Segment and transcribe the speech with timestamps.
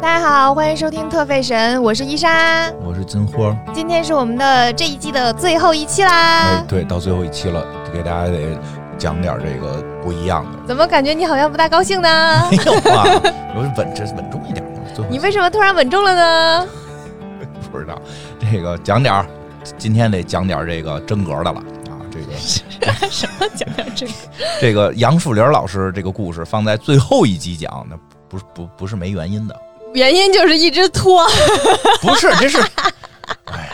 [0.00, 3.56] 大家好，欢迎收听特费神，我是伊莎，我是金花。
[3.74, 6.10] 今天是我们的这一季的最后一期啦。
[6.10, 8.56] 哎，对，到最后一期了，给大家得
[8.96, 10.58] 讲点这个不一样的。
[10.68, 12.48] 怎么感觉你好像不大高兴呢？
[12.48, 13.04] 没有啊，
[13.56, 15.04] 我稳这稳重一点嘛。
[15.10, 16.68] 你为什么突然稳重了呢？
[17.72, 18.00] 不知道，
[18.38, 19.26] 这个讲点儿，
[19.76, 21.60] 今天得讲点这个真格的了
[21.90, 21.98] 啊。
[22.08, 22.36] 这个
[23.10, 24.12] 什么讲点这个？
[24.60, 27.96] 这个杨树林老师这个故事放在最后一集讲，那
[28.28, 29.60] 不不不是没原因的。
[29.94, 31.26] 原因就是一直拖，
[32.00, 32.58] 不是，这是，
[33.46, 33.70] 哎，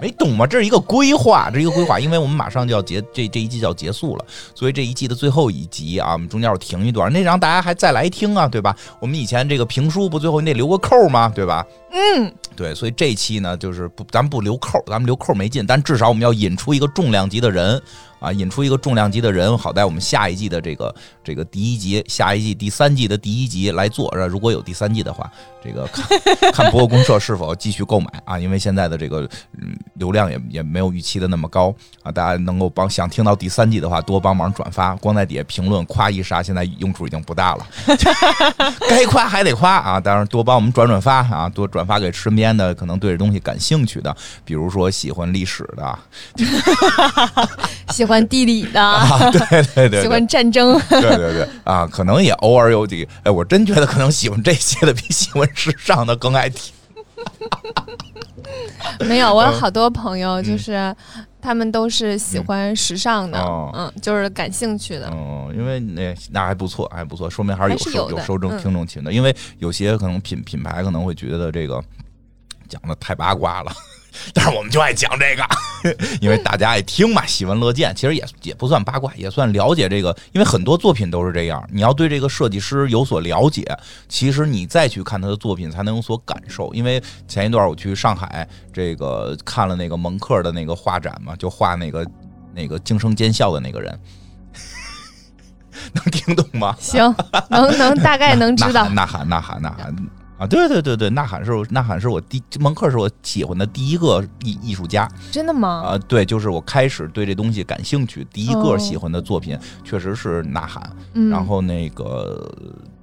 [0.00, 0.46] 没懂吗？
[0.46, 4.24] 这是一个规划，这一个规划，因为我们马上就要结这这一季就要结束了，
[4.54, 8.76] 所以这一季的最后一集啊，我们中间要停一段，那让大家还再来听啊，对吧？
[9.00, 11.32] 我们以前这个评书不最后你得留个扣吗？
[11.34, 11.64] 对吧？
[11.92, 17.80] 嗯，对，所以这期呢，就是不，咱们不留扣，咱们留扣没劲，但至少我们要引出一个重量级的人。
[18.18, 24.12] 啊，引出一个重量级的人，好在我们下一季的这个这个第一集，下一季第三季的第一集来做。
[24.28, 25.30] 如果有第三季的话，
[25.62, 28.36] 这个看看博客公社是否继续购买啊？
[28.38, 29.28] 因为现在的这个
[29.94, 32.10] 流量也也没有预期的那么高啊。
[32.10, 37.66] 大家能够帮想听到第三季的话，多帮忙转发，光在底下评论夸一杀，现在用处已经不大了。
[38.88, 40.00] 该夸还得夸啊！
[40.00, 45.98] 当然多帮我们转转发啊，多转发给身边的可能对这东西感兴趣的，比如说喜欢历史的，
[47.92, 48.07] 喜。
[48.07, 49.00] 喜欢地理的，
[49.48, 51.48] 对对对，喜欢战争， 对对对。
[51.62, 56.72] 啊，可能也偶尔有几，哎，我真觉得可能喜欢这些的比喜欢时尚的更爱听。
[59.06, 60.94] 没有，我有好多朋友，就是
[61.40, 63.38] 他们都是喜欢时尚的，
[63.74, 65.08] 嗯，就是感兴趣的。
[65.12, 69.12] 嗯，因为那那还不错，还不错，说明还是有有受众听众群的。
[69.12, 71.82] 因为有些可能品品牌可能会觉得这个
[72.68, 73.72] 讲的太八卦了。
[74.34, 75.46] 但是我们就爱讲这个，
[76.20, 77.94] 因为大家爱听嘛，喜闻乐见。
[77.94, 80.16] 其实也也不算八卦，也算了解这个。
[80.32, 83.64] 因为很多作品都是这样，你要对这个设计师有所了解，
[84.08, 86.72] 其实你再去看他的作品才能有所感受。
[86.74, 92.04] 因为前一段我去上海，这个看了那个蒙克的那个画展嘛，就画那个
[92.54, 94.00] 那个惊声尖笑的那个人，
[95.92, 96.74] 能听懂吗？
[96.80, 97.14] 行，
[97.50, 98.88] 能能大概能知道。
[98.88, 99.94] 呐喊呐喊呐喊。
[100.38, 105.82] 啊，对对对对，呐喊是呐喊是我第蒙克是我喜欢的第一个艺艺术家，真的吗？
[105.84, 110.90] 啊，对，就是我开始对这东西感兴趣，第一个喜欢的作品确实是呐喊，
[111.30, 112.50] 然后那个。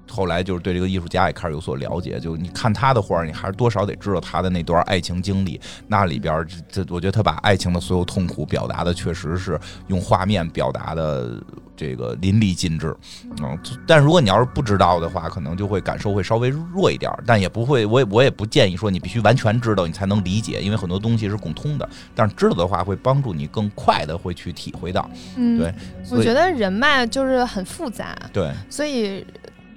[0.08, 5.60] 后来就是对这个艺术家也开始有所了解，就你看他的画，你还是多少得知道他的那段爱情经历。
[5.88, 11.34] 那里边这，我觉得他把爱情的所有痛苦表达的，确实是用画面表达的
[11.76, 12.96] 这个淋漓尽致。
[13.42, 17.12] 嗯，但如果你要是不知道的话，可能就会感受会稍微弱一点。
[17.26, 21.88] 但也不会，我也我也不建议说你必须完全知道你才能理解，因为很多东西是共通的。
[22.14, 25.10] 但是知道的话，会帮助你更快的会去体会到。
[25.36, 25.74] 嗯，对，
[26.10, 28.16] 我觉得人脉就是很复杂。
[28.32, 29.26] 对，所以。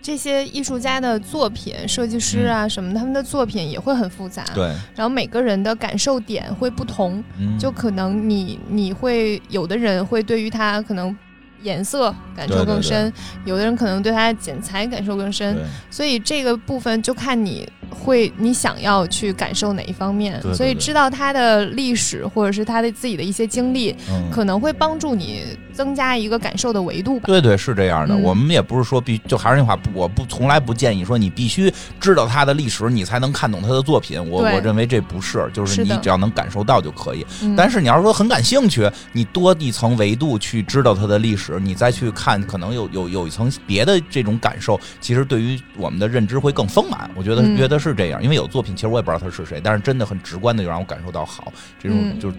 [0.00, 4.42] 这些艺术家的作品、设计师啊什么，他们的作品也会很复杂。
[4.54, 4.64] 对，
[4.94, 7.22] 然后每个人的感受点会不同，
[7.58, 11.14] 就可能你你会有的人会对于他可能。
[11.62, 13.12] 颜色感受更深，
[13.44, 15.56] 有的人可能对它的剪裁感受更深，
[15.90, 20.40] 所以这个部分就看你会你想要去感受哪一方面。
[20.54, 23.94] 所以知道他的历史或者是他的自己的一些经历，
[24.30, 27.24] 可能会帮助你增加一个感受的维度吧。
[27.26, 28.16] 对对，是这样的。
[28.16, 34.18] 我们也不是说必就还是那话，我不从来不建议说你必须知道他的历史，你才能看懂他的作品。
[34.28, 37.24] 我我认为这不是，就是你只要能感受到就可以。
[37.56, 41.58] 但是你要是说很感兴趣，你多一层维度去知道他的历史。
[41.60, 47.10] 你再去看，可能有有有一层别的这种感受，其实对于我们的认知会更丰满。
[47.14, 51.52] 我觉得觉得是这样，因为有作品，其实我也不知道他是谁，但是真的很直观的就让我感受到好。
[51.82, 52.36] 这种就是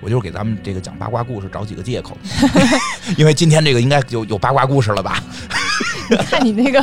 [0.00, 2.16] 我就是给咱们这个讲八卦故事找几个借口，
[3.16, 5.22] 因为今天这个应该有有八卦故事了吧？
[6.28, 6.80] 看你那个，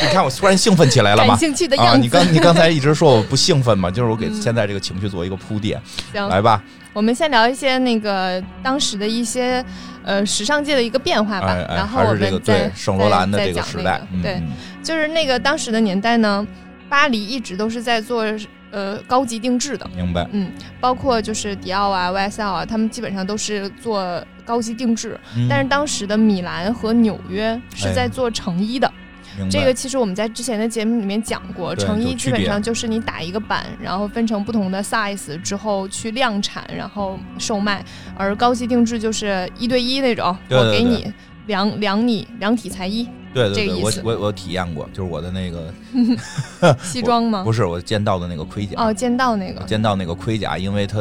[0.00, 1.28] 你看我突然兴奋起来了吗？
[1.34, 2.00] 感兴趣的样子。
[2.00, 5.80] 你刚你刚才 一直说我不兴奋嘛，就是我给现在这个情绪做一个铺垫。
[6.12, 6.62] 行，来吧。
[6.94, 9.62] 我们先聊一些那个当时的一些
[10.02, 14.42] 呃时尚界的一个变化吧，然后我们再圣罗兰的这个时代，对，
[14.82, 16.46] 就是那个当时的年代呢，
[16.88, 18.24] 巴黎一直都是在做
[18.70, 20.28] 呃高级定制的，明白？
[20.32, 20.50] 嗯，
[20.80, 25.18] 包括就是迪奥啊、YSL 啊，他们基本上都是做高级定制，
[25.48, 28.90] 但是当时的米兰和纽约是在做成衣的。
[29.50, 37.84] 这个其实我们在之前的节目里面讲过，成衣基本上就是你打一个版，然后分成不同的 size 之后去量产，然后售卖。
[38.16, 41.12] 而高级定制就是一对一那种，我给你
[41.48, 43.06] 量量你量体裁衣，
[43.36, 45.70] 对对对，我我我体验过，就是我的那个
[46.82, 47.42] 西装吗？
[47.44, 48.82] 不是，我剑道的那个盔甲。
[48.82, 51.00] 哦，剑道那个，剑道那个盔甲，因为它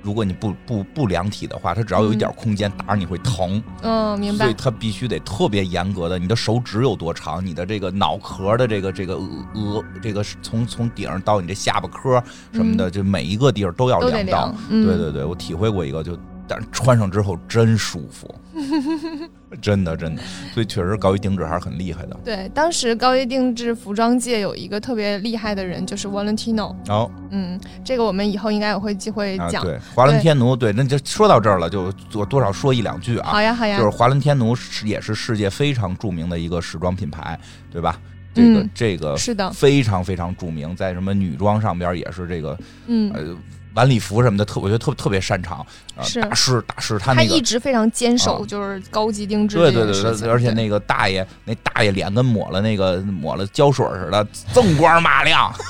[0.00, 3.60] 如果你不不不量体的话，它只要有一点空间打着你会疼。
[3.82, 4.44] 嗯，明白。
[4.44, 14.54] 所以它必须得特别严格的，你的手指有多长，你的这个脑壳的这个这个额这个从从顶到你这下巴颏什么的，就每一个地方都要量到。
[14.70, 16.16] 对对对，我体会过一个就。
[16.52, 18.34] 但是穿上之后真舒服，
[19.62, 20.22] 真的真的，
[20.52, 22.16] 所以确实高一定制还是很厉害的。
[22.22, 26.76] 对，当时高一定制服装界有一个特别厉害的人，就是 Valentino。
[26.88, 29.64] 哦，嗯，这个我们以后应该也会机会讲。
[29.64, 33.30] 对，华伦天奴，对，那就说到这儿了，就我多少说一两句啊。
[33.30, 33.78] 好呀，好呀。
[33.78, 37.40] 就是华伦天奴是也是世界非常著名的一个时装品牌，
[37.70, 37.98] 对吧？
[38.34, 42.58] 这个这个是的，非常非常著名，在什么女装上边也是这个，
[42.88, 43.34] 嗯呃。
[43.74, 45.64] 晚礼服什么的特，我觉得特特别擅长。
[46.02, 49.56] 是大师，大师，他他一直非常坚守，就是高级定制。
[49.56, 55.52] 对对对，而且那个大爷，那大爷脸跟抹了那个抹了胶水似的，锃光马亮。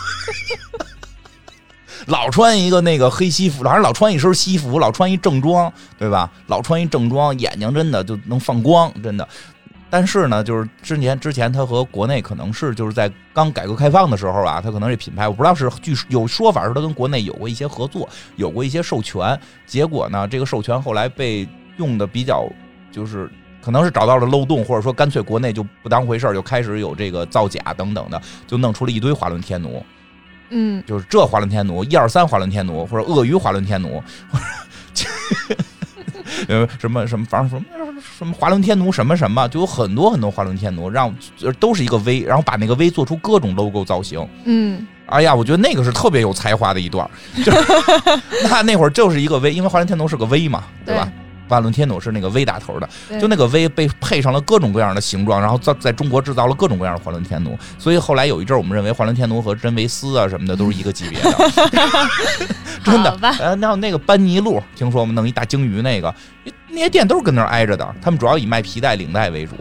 [2.07, 6.29] 老穿一个那个黑西服，老是老穿一身西服，老穿一正装，对吧？
[6.49, 9.29] 老穿一正装，眼睛真的就能放光，真的。
[9.93, 21.47] 但是呢，就是之前之前他和国内可能是就是在刚改革开放的时候啊，他可能这品牌我不知道是据有说法是他跟国内有过一些合作，有过一些授权，结果呢，这个授权后来被
[21.77, 22.49] 用的比较
[22.91, 23.31] 就是
[23.61, 29.85] 可能是找到了漏洞，或者说干脆国内就不当回事儿，就开始有这个造假等等的，就弄出了一堆华伦天奴，
[30.49, 34.03] 嗯，就是这华伦天奴一二三华伦天奴或者鳄鱼华伦天奴。
[36.49, 37.65] 呃，什么什么，反正什么
[38.19, 41.15] 什么华伦天奴什么什么，就有很多很多华伦天奴，让
[41.59, 44.27] 都是一个 V，然后把那个 V 做出各种 logo 造型。
[44.45, 47.09] 嗯，哎呀，我觉得那个是特别有才华的一段，
[47.45, 47.53] 就
[48.49, 51.13] 那那会儿就是一个 V，因为华伦天奴是个 V 嘛，对吧？
[51.49, 52.89] 华伦天奴是那个 V 打头的，
[53.21, 61.31] 就那个 V 被配上了各种各样的形状，然后在在中国制造了各种各样的华伦天奴，所以后来有一阵儿，我们认为华伦天奴和真维斯啊什么的都是一个级别的，
[62.85, 63.17] 真的。
[63.39, 65.13] 呃，那那个班尼路，听说我们？
[65.13, 66.15] 弄一大鲸鱼那个，
[66.71, 69.53] 那些店都是跟那儿挨着的，他们主要以卖皮带、领带为主。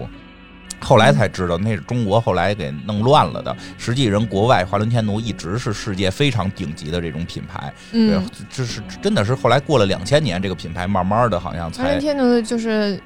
[0.82, 3.56] 后来才知道，那是中国后来给弄乱了的。
[3.78, 7.72] 实际人国外华伦天奴一直是世界非常顶级的这种品牌。
[7.92, 11.84] 嗯，这是真的是后来过了两千年，这个品牌慢慢的好像才。
[11.84, 13.00] 华伦天奴就是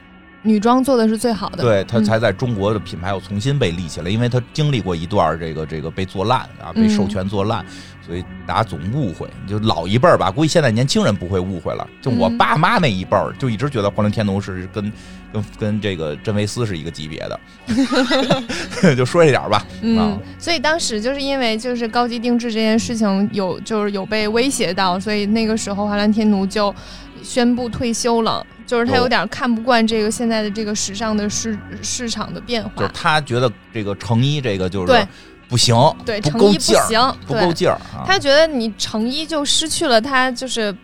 [0.46, 7.66] 女装做的是最好的，对，它才在中国的品牌又重新被立起来，因为它经历过一段这个这个被做烂啊，被授权做烂。
[8.06, 11.88] 所以大家总误会，就老一辈儿吧，估计现在年轻人不会误会了。
[12.04, 14.94] 就我爸妈那一辈儿，就一直觉得华伦天奴是跟
[15.34, 17.40] 跟跟这个真维斯是一个级别的
[18.96, 19.66] 就说这点儿吧。
[19.82, 26.74] 嗯，所以当时就是因为就是高级定制这件事情有就是有被威胁到，所以那个时候华伦天奴就
[27.24, 28.46] 宣布退休了。
[28.66, 35.06] 就是他有点看不惯这个现在的这个时尚的市市场的变化，就是他觉得这个成衣这个就是对。
[35.48, 37.80] 不行，对成衣不行，不够劲儿。
[38.04, 40.76] 他觉得你成衣就失去了他就是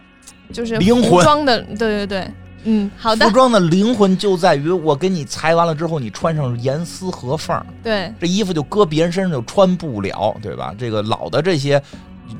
[0.53, 2.31] 就是灵魂装的，对对对，
[2.65, 3.25] 嗯，好的。
[3.25, 7.59] 服装的灵魂就在于我给你裁完了之后，你穿上严丝合缝。
[7.81, 10.75] 对，这衣服就搁别人身上就穿不了，对吧？
[10.77, 11.81] 这个老的这些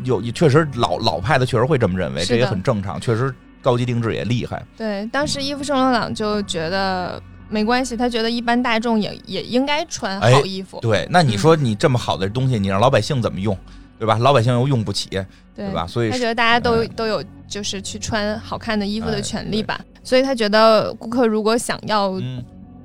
[0.04, 3.02] 有确实老老派的确实会这么认为，这也很正常。
[3.02, 4.66] 确实高级定制也厉害。
[4.78, 7.22] 对，当时衣服圣罗朗就觉得。
[7.54, 10.80] 没关系，他觉得一般大众也也应该穿好衣服。
[10.80, 13.58] 对，那你说你这么好的东西，你让老百姓怎么用，
[14.00, 14.18] 对吧？
[14.20, 15.10] 老百姓又用不起，
[15.54, 15.86] 对吧？
[15.86, 19.78] 所以他觉得大家都都有就是去穿好看的衣服的权利吧。
[20.02, 22.14] 所以他觉得顾客如果想要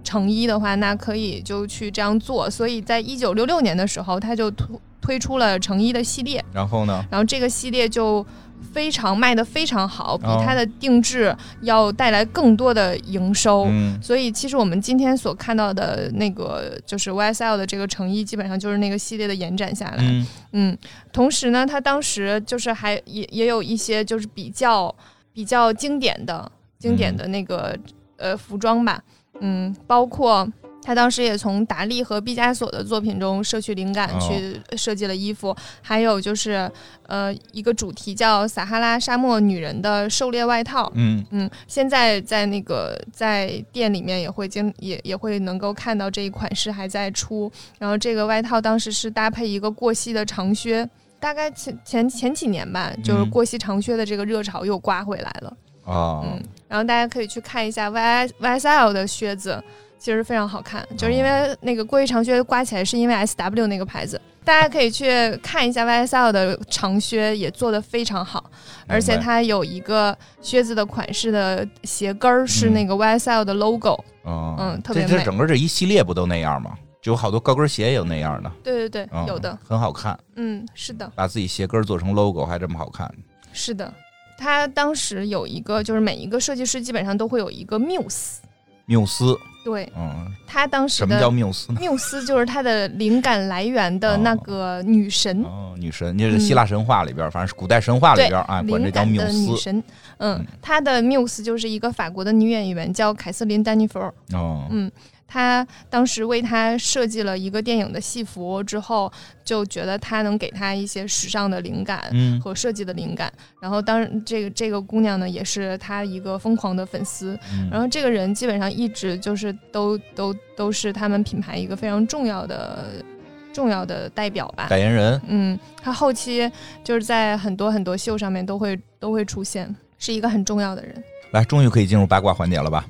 [0.03, 2.51] 成衣的话，那可以就去这样做。
[2.51, 4.67] 所以在一九六六年的时候，他就推
[5.01, 6.45] 推出了成衣的系列。
[6.53, 7.05] 然后呢？
[7.09, 8.27] 然后这个系列就。
[8.73, 13.67] 非常卖的非常好，比它的定制要带来更多的营收。
[14.03, 20.25] 所以其实我们今天所看到的那个就是 YSL 的这个成衣，基本上就是那个系列的延展下来。
[20.53, 20.77] 嗯，
[21.13, 24.95] 同时呢，它当时就是还也也有一些就是比较
[25.33, 27.75] 比较经典的经典的那个
[28.17, 29.03] 呃服装吧。
[29.41, 30.47] 嗯，包括。
[30.87, 35.55] 他当时也从达利和毕加索的作品中摄取灵感，去设计了衣服。
[35.83, 36.71] 还有就是，
[37.09, 40.89] 呃，一个主题叫撒哈拉沙漠女人的狩猎外套。
[40.95, 47.51] 嗯嗯，现在在那个在店里面也会经也也会能够看到这一款式还在出。
[47.81, 50.89] 然后这个外套当时是搭配一个过膝的长靴，
[51.19, 55.57] 大概前前前几年吧，就是过膝长靴的这个热潮又刮回来了。
[55.85, 59.61] 啊，嗯，然后大家可以去看一下 Y YSL 的靴子。
[59.99, 68.49] 其实非常好看，就是因为那个过膝长靴刮起来是因为 S W 那个牌子，大家可以去看一下 Y S L 的长靴也做的非常好，
[68.87, 75.09] 而且它有一个靴子的款式的鞋跟儿是那个 Y S L 的 logo，嗯，特别美。
[75.09, 76.77] 这整个这一系列不都那样吗？
[77.03, 78.51] 就有好多高跟鞋也有那样的。
[78.65, 80.19] 对对对，有的很好看。
[80.35, 81.11] 嗯，是的。
[81.15, 83.13] 把自己鞋跟做成 logo 还这么好看。
[83.53, 83.93] 是的。
[84.39, 88.43] 他当时有一个，就是每一个设计师基本上都会有一个缪斯。
[88.87, 91.81] 缪斯，对，嗯，他当时什么叫缪斯呢？
[91.81, 95.43] 缪斯就是他的灵感来源的那个女神。
[95.43, 99.39] 哦，女神，就是希腊神话里边，反正是古代神话里边啊，管这叫缪斯。
[99.39, 99.83] 女神，
[100.19, 103.99] 嗯，他的缪斯就是一个法国的女演员，叫凯瑟琳·丹尼弗。
[104.33, 104.89] 哦，嗯。
[105.29, 109.13] 他当时为他设计了一个电影的戏服之后，
[109.45, 112.01] 就觉得他能给他一些时尚的灵感
[112.43, 113.33] 和设计的灵感。
[113.61, 117.39] 然后当这个这个姑娘呢，也是他一个疯狂的粉丝。
[117.71, 123.05] 然后这个人基本上一直就是都都都是他们品牌一个非常重要的
[123.53, 125.21] 重要的代表吧，代言人。
[125.27, 126.51] 嗯，他后期
[126.85, 131.03] 就是在很多很多秀上面都会都会出现，是一个很重要的人。
[131.33, 132.87] 来，终于可以进入八卦环节了吧？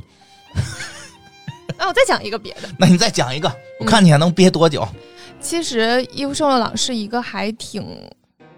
[1.79, 2.69] 那我再讲一个别的。
[2.79, 4.87] 那你再讲一个，我看你还能憋多久？
[5.41, 7.85] 其实伊夫圣洛朗是一个还挺，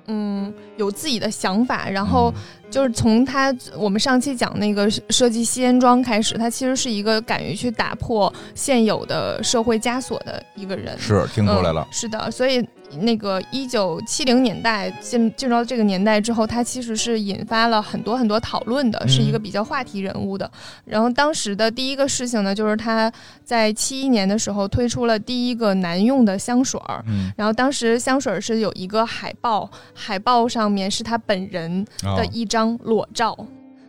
[0.07, 1.89] 嗯，有自己的想法。
[1.89, 2.33] 然后
[2.71, 10.99] 就是从他我们上期讲那个设计吸烟装开始，他其实是一个敢于去打破现有的社会枷锁的一个人。
[10.99, 11.87] 是听出来了。
[11.91, 12.67] 是的，所以。
[13.01, 20.51] 那个一九七零年代进进入到这个年代之后，他其实是引发了很多很多讨论的，是一个比较话题人物的。
[20.85, 23.13] 然后当时的第一个事情呢，就是他
[23.45, 27.05] 在七一年的时候推出了第一个男用的香水儿。
[27.09, 27.31] 嗯。
[27.37, 33.37] 然后当时香水是有一个海报，海报上面是他本人的一张裸照。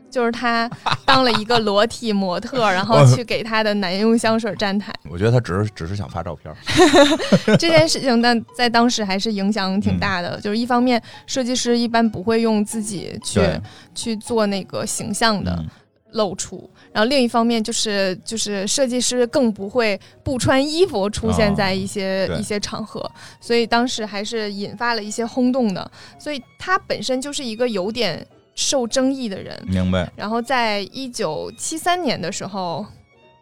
[0.09, 0.69] 就是他
[1.05, 4.93] 当了一个裸体模特， 然后去给他的男用香水站台。
[5.09, 6.53] 我觉得他只是只是想发照片。
[7.57, 10.39] 这件事情，但在当时还是影响挺大的。
[10.41, 13.41] 就是一方面，设计师一般不会用自己去
[13.93, 15.63] 去做那个形象的
[16.13, 25.91] 露出，然后另一方面就是就是设计师更不会不穿衣服出现在一些一些场合，所以当时还是引发了一些轰动的。
[26.17, 28.25] 所以他本身就是一个有点。
[28.55, 30.11] 受争议的人，明白。
[30.15, 32.85] 然后在一九七三年的时候，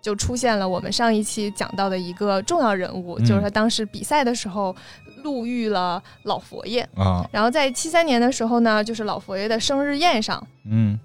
[0.02, 4.76] 就出现了我们上一期讲到的一个重要人物，就是他当时比赛的时候
[5.24, 6.88] 路遇了老佛爷。
[6.96, 7.28] 啊。
[7.32, 10.98] 然后在七三年的时候呢，就是老佛爷的生日宴上，嗯，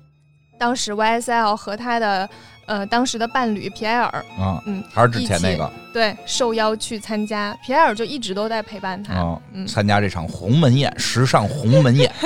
[0.58, 2.28] 当时 YSL 和他的
[2.66, 5.68] 呃当时的伴侣皮埃尔啊，嗯，还是之前那个。
[5.92, 12.12] 对受邀去参加，皮埃尔就一直都在陪伴他，嗯，参加这场鸿门宴，时尚鸿门宴。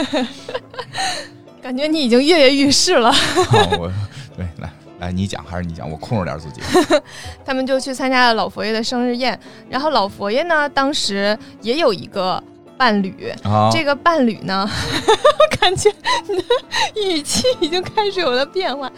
[1.67, 3.13] 感觉你已经跃跃欲试了。
[3.77, 3.91] 我，
[4.37, 4.71] 对，来
[5.01, 5.91] 来，你讲还是你讲？
[5.91, 6.61] 我控制点自己。
[7.45, 9.37] 他们就去参加了老佛爷的生日宴，
[9.69, 12.41] 然后老佛爷呢，当时也有一个
[12.79, 13.35] 伴侣。
[13.73, 14.65] 这个伴侣呢，
[15.61, 15.93] 感觉
[16.29, 16.45] 你的
[17.05, 18.89] 语气已经开始有了变化。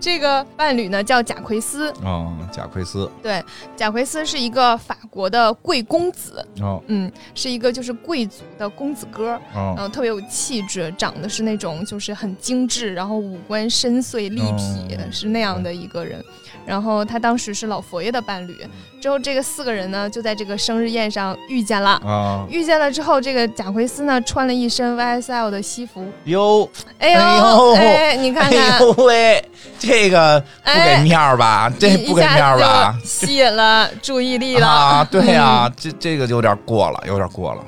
[0.00, 1.90] 这个伴侣呢叫贾奎斯。
[2.02, 3.10] 哦，贾奎斯。
[3.22, 3.44] 对，
[3.76, 6.46] 贾奎斯是一个法国的贵公子。
[6.60, 9.38] 哦，嗯，是一个就是贵族的公子哥。
[9.52, 16.24] 然后特别有气质，长得是那种就是很精致，然后五官深邃立体，是那样的一个人。
[16.64, 18.54] 然后他当时是老佛爷的伴侣，
[19.00, 29.44] 之后这个四个人呢就在这个生日宴上遇见了啊，遇见了之后，这个贾奎斯呢穿了一身 YSL 的西服哟，哎呦，哎，你看看，哎呦喂。
[29.78, 31.72] 这个不给面儿吧？
[31.78, 32.96] 这不给面儿吧？
[33.04, 35.08] 吸引了注意力了啊！
[35.08, 37.62] 对 呀，这这个有点过了，有点过了。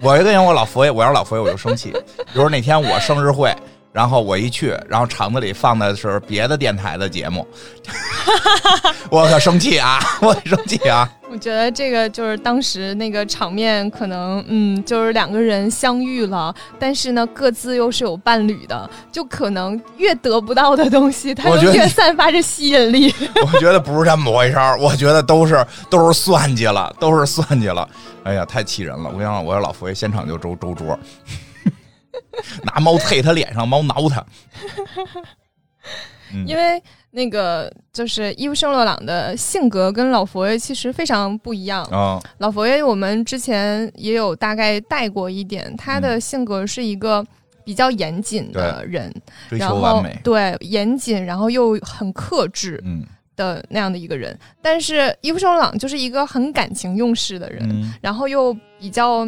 [0.00, 1.92] 我一个人，我老佛爷，我要是老佛爷，我就生气。
[2.32, 3.54] 比如哪天我生日会。
[3.98, 7.44] 然后我一去，然后场子里放的是别的电台的节目，
[9.10, 9.98] 我可生气啊！
[10.22, 11.10] 我生气啊！
[11.28, 23.12] 我觉得这个就是当时那个场面，可能嗯，就是两个人相遇了，但是呢，各自又是有伴侣的，就可能越得不到的东西，它就越散发着吸引力。
[23.52, 27.88] 我觉得不是这么回事儿，我觉得都是都是算计了，都是算计了。
[28.22, 29.10] 哎呀，太气人了！
[29.12, 30.96] 我想，我要老佛爷现场就周周桌。
[32.64, 34.24] 拿猫啐他脸上，猫挠他。
[36.46, 36.82] 因为
[37.12, 42.20] 那个就是伊夫圣洛朗的性格跟老佛爷其实非常不一样啊。
[42.38, 47.24] 老佛爷我们之前也有大概带过一点，他的性格是一个
[47.64, 49.10] 比较严谨的人，
[49.48, 53.06] 然后对严谨，然后又很克制，嗯。
[53.38, 57.64] 的那样的一个人，但是伊夫圣朗就是一个很感情用事的人，
[58.02, 59.26] 然后又比较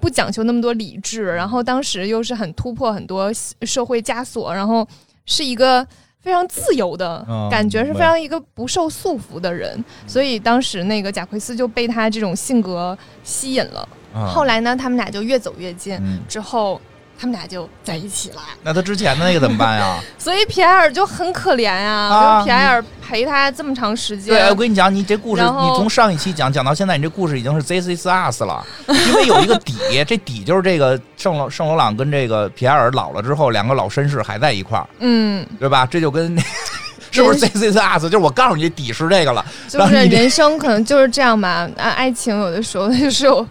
[0.00, 3.30] 不讲究那么多理智，然后当时又是很突破很多
[3.62, 4.86] 社会枷锁，然后
[5.26, 5.86] 是一个
[6.20, 13.86] 非常自由的感觉，是非常一个不受束缚的人，所以当时那个贾奎斯就被他这种性格吸引了。
[14.12, 16.80] 后来呢，他们俩就越走越近，之后
[17.20, 18.42] 他们俩就在一起了。
[18.62, 19.98] 那他之前的那个怎么办呀？
[20.16, 24.32] 所以皮埃尔就很可怜呀，就皮埃尔陪他这么长时间。
[24.34, 29.74] 对，我跟你讲，你这故事，你从上一期讲讲到现在，你这故事已经是 This is us 了， 因为有一个底，
[30.06, 35.84] 这底就是这个圣罗圣罗朗跟这个皮埃尔老了之后，两个老绅士还在一块儿，嗯，对吧？
[35.84, 36.38] 这就跟
[37.10, 38.02] 是不是 This is us？
[38.02, 39.44] 就是我告诉你，底是这个了。
[39.66, 43.44] 就是人生可能就是这样吧，啊，爱情有的时候就是有。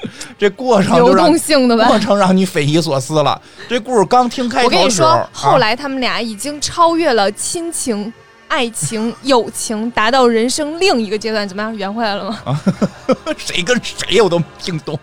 [0.38, 3.40] 这过程流动性的吧，过程让你匪夷所思了。
[3.68, 8.12] 这故事刚听开头，我跟你说，后来他们俩已经超越了亲情、
[8.48, 11.48] 爱情、友情，达到人生另一个阶段。
[11.48, 12.60] 怎么样，圆回来了吗？
[13.36, 14.98] 谁跟谁我都听懂。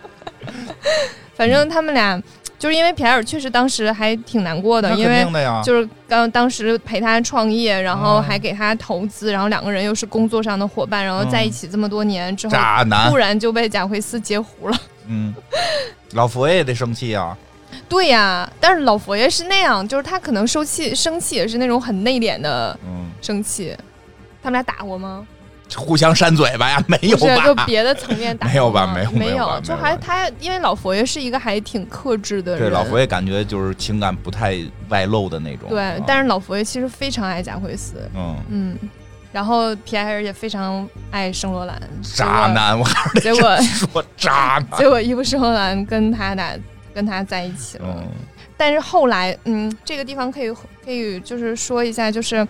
[1.36, 2.22] 反正他们俩
[2.64, 5.22] 就是因为皮埃尔确实当时还挺难过的，因为
[5.62, 12.56] 就是刚当时陪他创业，然后还给他投资，然后两个人又是工作上的伙伴，然后在一起这么多年之后，
[13.10, 14.76] 突然就被贾慧斯截胡了。
[15.08, 15.34] 嗯，
[16.12, 17.36] 老佛爷也得生气啊。
[17.86, 22.74] 对呀，但是老佛爷是那样，就是他可能生气，生气也是那种很内敛的
[23.20, 23.76] 生气。
[24.42, 25.26] 他们俩打过吗？
[25.76, 26.82] 互相扇嘴巴呀？
[26.86, 27.44] 没有吧？
[27.44, 28.86] 就别的层面打 没有吧？
[28.94, 32.60] 没有没有，就还他，因为老佛爷是一个还挺克制的人。
[32.60, 35.68] 对，老佛爷感觉就是情感不太外露的那种。
[35.68, 38.08] 对，但是老佛爷其实非常爱贾慧斯。
[38.14, 38.78] 嗯嗯。
[39.32, 41.76] 然后皮埃尔也非常爱圣罗兰，
[42.14, 44.78] 渣男，我还是结果说渣男。
[44.78, 46.56] 结果伊夫圣罗兰跟他俩
[46.94, 48.04] 跟他在一起了，
[48.56, 50.54] 但是后来，嗯，这个地方可以
[50.84, 52.46] 可以就是说一下，就是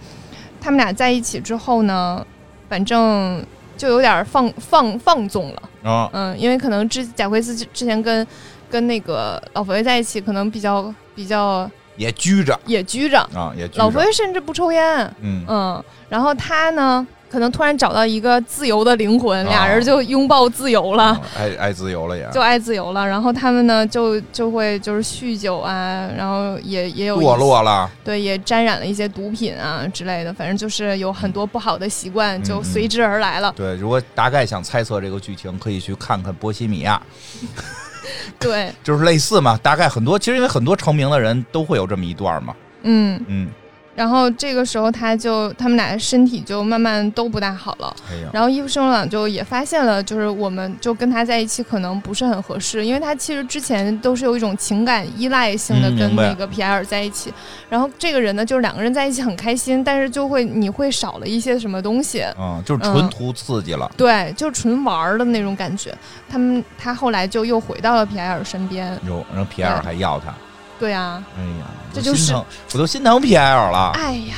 [0.61, 2.23] 他们俩在一起之后呢，
[2.69, 3.45] 反正
[3.77, 8.27] 就有点放放放纵了，嗯，因为可能之贾奎斯之前跟
[8.71, 11.71] 跟那个老佛爷在一起，可能比较比较。
[11.97, 13.55] 也拘着，也拘着啊！
[13.57, 14.83] 也老佛爷甚至不抽烟，
[15.21, 15.85] 嗯嗯。
[16.09, 23.05] 然后他呢，可能突然找到一个自由的灵魂，俩人就拥抱自由了，爱爱自由了也，就爱自由了。
[23.05, 30.33] 然后他们呢，就就会就是酗酒啊，然后也也有堕落了，对，也沾染了一些毒品啊之类的。
[30.33, 33.53] 反正就是有很多不好的习惯就随之而来了。
[33.57, 37.03] 对，如果大概想猜测这个剧情，可以去看看《波西米亚》。
[38.39, 42.55] 对，就是类似嘛，大概很多，其实因为很多成名的人都会有这么一段嘛。
[42.83, 43.49] 嗯嗯。
[43.95, 47.95] 然后这个时候，他就他们俩身体就慢慢都不大好了。
[48.33, 57.33] 然后伊夫圣罗朗就也发现了，就是我们就跟他在一起可能不是很合适，因为他其实之前都是有一种情感依赖性的跟那个皮埃尔在一起。
[57.69, 62.25] 然后这个人呢，就是两个人在一起很开心，但是就会你会少了一些什么东西。
[62.39, 63.91] 嗯，就是纯图刺激了。
[63.97, 65.97] 对，就是纯玩的那种感觉。
[66.29, 68.99] 他们他后来就又回到了皮埃尔身边。
[69.07, 70.35] 有，然后皮埃尔还要他。
[70.79, 73.93] 对呀，哎呀，这就是我都心疼 PL 了。
[73.95, 74.35] 哎呀，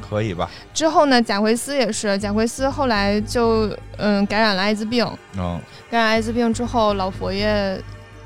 [0.00, 0.48] 可以吧？
[0.74, 5.06] 之后呢，贾维斯也是，贾维斯后来就嗯感染了艾滋病。
[5.38, 7.80] 嗯，感染艾滋病之后，老佛爷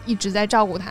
[0.04, 0.90] 一直在照顾他，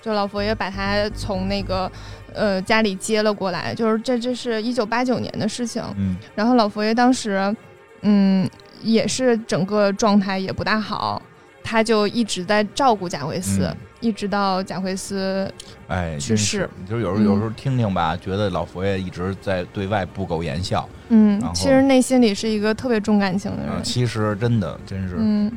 [0.00, 1.90] 就老佛爷把他从那个
[2.32, 5.82] 呃家里接了过来，就是这这是一九八九年的事情。
[5.96, 7.54] 嗯，然后老佛爷当时
[8.02, 8.48] 嗯
[8.82, 11.20] 也是整个状态也不大好，
[11.64, 13.68] 他就一直在照顾贾维斯。
[14.00, 15.52] 一直到贾慧斯
[15.88, 23.82] 哎去世，就是有时候有时候听听吧，觉得老佛爷一直在对外不苟言笑，嗯，其实内心里是一个特别重感情的人。
[23.82, 25.52] 其实真的真是，嗯，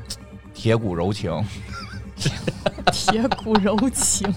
[0.53, 1.31] 铁骨柔情。
[2.91, 4.31] 铁骨柔情，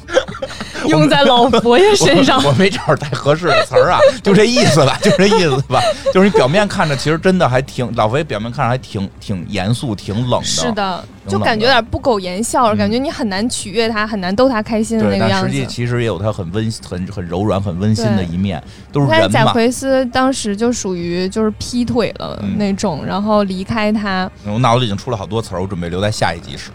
[0.87, 5.83] 用在老佛爷身上，我没找着太合适的词儿啊，就这意思吧，就这意思吧。
[6.13, 10.47] 就是你表面看着，其实真的还挺老佛爷，表面看着还挺挺严肃、挺冷的。
[10.47, 15.49] 是的，就感觉有点不苟言笑，感觉你很难取悦他，很难逗他开心的那个样子。
[15.49, 19.07] 实际其实也有他很温、很很柔软、很温馨的一面，都是。
[19.31, 24.31] 贾奎斯当时就属于就是劈腿了那种，然后离开他。
[24.47, 26.71] 我脑子里已经出了好多词儿，我准备留在下一集使。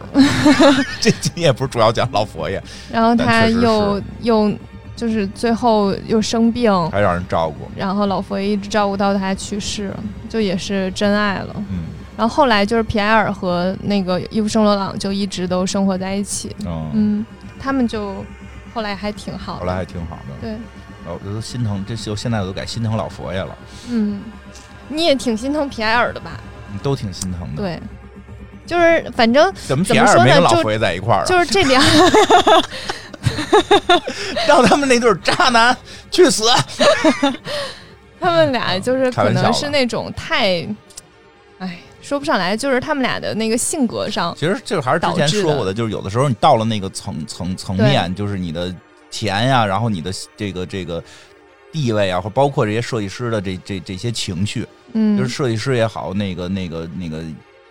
[1.00, 4.52] 这集也不是主要讲老佛爷， 然后他又又
[4.96, 9.94] 就是最后又生病，还让人照顾，然后老佛爷一直照顾到他去世，
[10.28, 11.56] 就也是真爱了。
[11.56, 11.84] 嗯，
[12.20, 16.54] 然后后来就是皮埃尔和那个伊夫圣罗朗就一直都生活在一起。
[16.66, 17.26] 嗯，
[17.58, 18.26] 他们就
[18.74, 20.36] 后来还挺好，后来还挺好的。
[20.42, 20.58] 对，
[21.06, 23.58] 我都心疼，这就现在我都改心疼老佛爷了。
[23.88, 24.22] 嗯，
[24.90, 26.32] 你也挺心疼皮埃尔的吧？
[26.84, 27.62] 都挺心疼的。
[27.62, 27.80] 对。
[28.66, 31.82] 就是反正怎么怎么说呢，跟老佛爷在一块儿，就是这两，
[34.46, 35.76] 让他们那对渣男
[36.12, 36.44] 去死。
[38.20, 40.68] 他们俩就是可能是那种太，
[41.60, 48.74] 哎，说不上来，就是他们俩的那个性格上，其实就是还是之前说过的，就是有的时候你到了那个层层层面，就是你的
[49.10, 51.04] 钱呀，然后你的这个这个
[51.72, 57.24] 地位啊，或包括这些设计师的这这这些情绪，嗯，就是设计师也好，那个那个那个。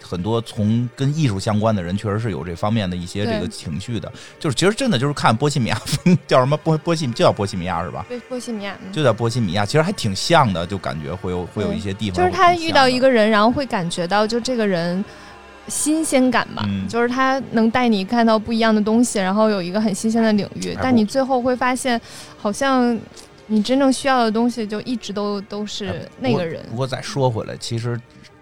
[0.08, 4.10] 很多从跟艺术相关的人，确实是有这方面的一些这个情绪的。
[4.38, 8.06] 就是其实真的就是看波西米亚风 叫什么波波西就叫波西米亚是吧？
[8.08, 12.16] 对，波西米亚就叫波西米亚，其实还挺像的，就感觉会有会有一些地方。
[12.16, 15.04] 就是他遇到一个人，然后会感觉到就这个人
[15.66, 20.76] 新鲜感吧，就是他能带你看到不一样的东西，然后有一个很新鲜的领域。
[20.82, 22.00] 但你最后会发现，
[22.38, 22.98] 好像。
[23.50, 26.62] 你真正需要的东西就一直都都是那个人。
[26.68, 27.98] 不过再说回来，其实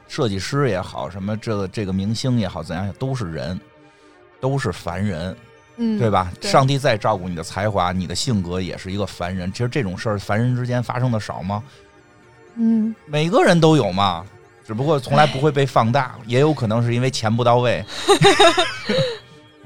[0.08, 3.60] 设计师也好，什么这个这个明星也好，怎样都是人，
[4.40, 5.36] 都是凡人，
[5.76, 6.30] 嗯，对吧？
[6.40, 9.52] 上帝再照顾你的才华，你的性格也是一个凡人。
[9.52, 11.62] 其实这种事儿，凡人之间发生的少吗？
[12.54, 14.24] 嗯，每个人都有嘛，
[14.66, 17.84] 只不过从来不会被放大，也有可能是因为钱不到位。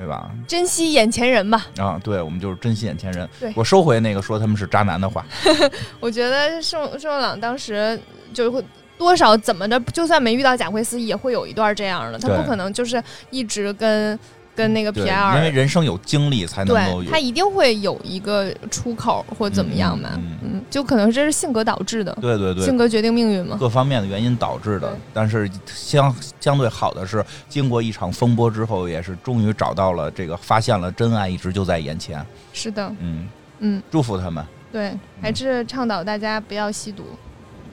[0.00, 0.30] 对吧？
[0.48, 1.66] 珍惜眼前人吧。
[1.76, 3.28] 啊，对，我们就是珍惜眼前人。
[3.38, 5.26] 对，我收回那个说他们是渣男的话。
[6.00, 8.00] 我觉得盛盛朗当时
[8.32, 8.64] 就会
[9.00, 12.18] 多少怎么着，就算没遇到贾慧思，也会有一段这样的。
[12.18, 14.18] 他不可能就是一直跟。
[14.52, 20.10] 跟那个皮埃尔，因为人生有经历才能够有，他一定会有一个出口或怎么样嘛，
[20.42, 24.94] 嗯，就可能这是性格导致的，对对对，性格决定命运嘛，各方面的原因导致的。
[25.14, 32.22] 但是相相对好的是，经过一场风波之后，也是终于找到了这个，发现了真爱，一直就在眼前。
[32.52, 33.28] 是的，嗯
[33.60, 34.44] 嗯，祝福他们。
[34.70, 37.04] 对，还是倡导大家不要吸毒，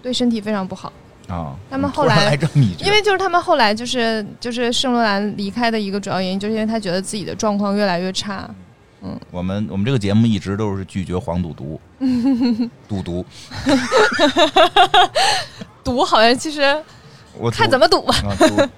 [0.02, 0.94] 对身体非常不好。
[1.28, 2.38] 啊，他们后来
[2.80, 8.50] 因为就是他们后来就是就是圣罗兰离开的一个主要原因，就是因为他觉得自己的状况越来越差。
[9.02, 11.80] 嗯，我们我们这个节目一直都是拒绝黄赌毒，
[12.88, 13.26] 赌毒，
[15.84, 16.76] 赌好像其实。
[17.40, 18.16] 我看怎么赌吧，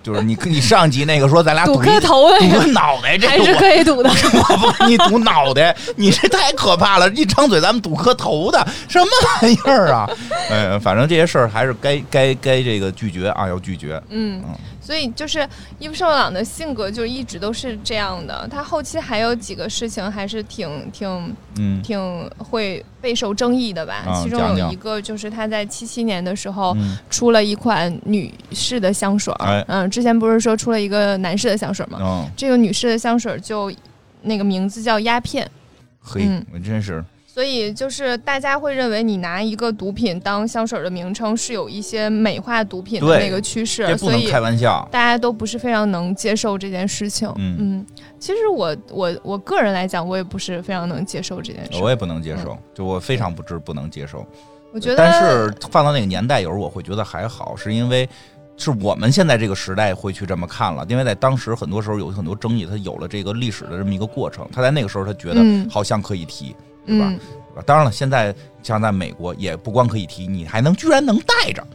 [0.03, 4.09] 就是你你上集那个说咱俩赌磕头，赌脑袋，这还是可以赌的。
[4.09, 7.09] 我不跟你赌脑袋，你这太可怕了！
[7.11, 9.07] 一张嘴咱们赌磕头的，什么
[9.41, 10.09] 玩意儿啊？
[10.49, 14.01] 哎，反正这些事儿还是该该该这个拒绝啊，要拒绝。
[14.09, 14.43] 嗯。
[14.89, 15.47] 所以就是
[15.77, 18.47] 伊夫圣朗的性格就一直都是这样的。
[18.49, 24.03] 他后期还有几个事情还是挺挺嗯挺会备受争议的吧。
[24.23, 26.75] 其中有一个就是他在七七年的时候
[27.07, 29.63] 出了一款女士的香水儿。
[29.67, 32.27] 嗯，之前不是说出了一个男士的香水吗？
[32.35, 33.71] 这个女士的香水就
[34.23, 35.47] 那个名字叫鸦片。
[36.01, 37.05] 嘿，我真是。
[37.39, 47.33] 所以就是大家会认为你拿一个毒品当香水的名称是有一些美化毒品的那个趋势，所以开玩笑，大家都不是非常能接受这件事情。
[47.37, 47.85] 嗯，
[48.19, 51.81] 其实我我我个人来讲，我也不是非常能接受这件事。
[51.81, 54.27] 我也不能接受，就我非常不知不能接受。
[54.73, 58.05] 我觉得，但是放到那个年代，有时候我会觉得还好，是因为
[58.57, 66.53] 是我们现在这个时代会去这么看了，因为在当时很多时候有很多争议，它有了这个历史的这么一个过程，他在那个时候他觉得好像可以提。
[66.85, 67.13] 对吧？
[67.65, 71.65] 当然了，现在像在美国，也不光可以提，你还能居然能带着，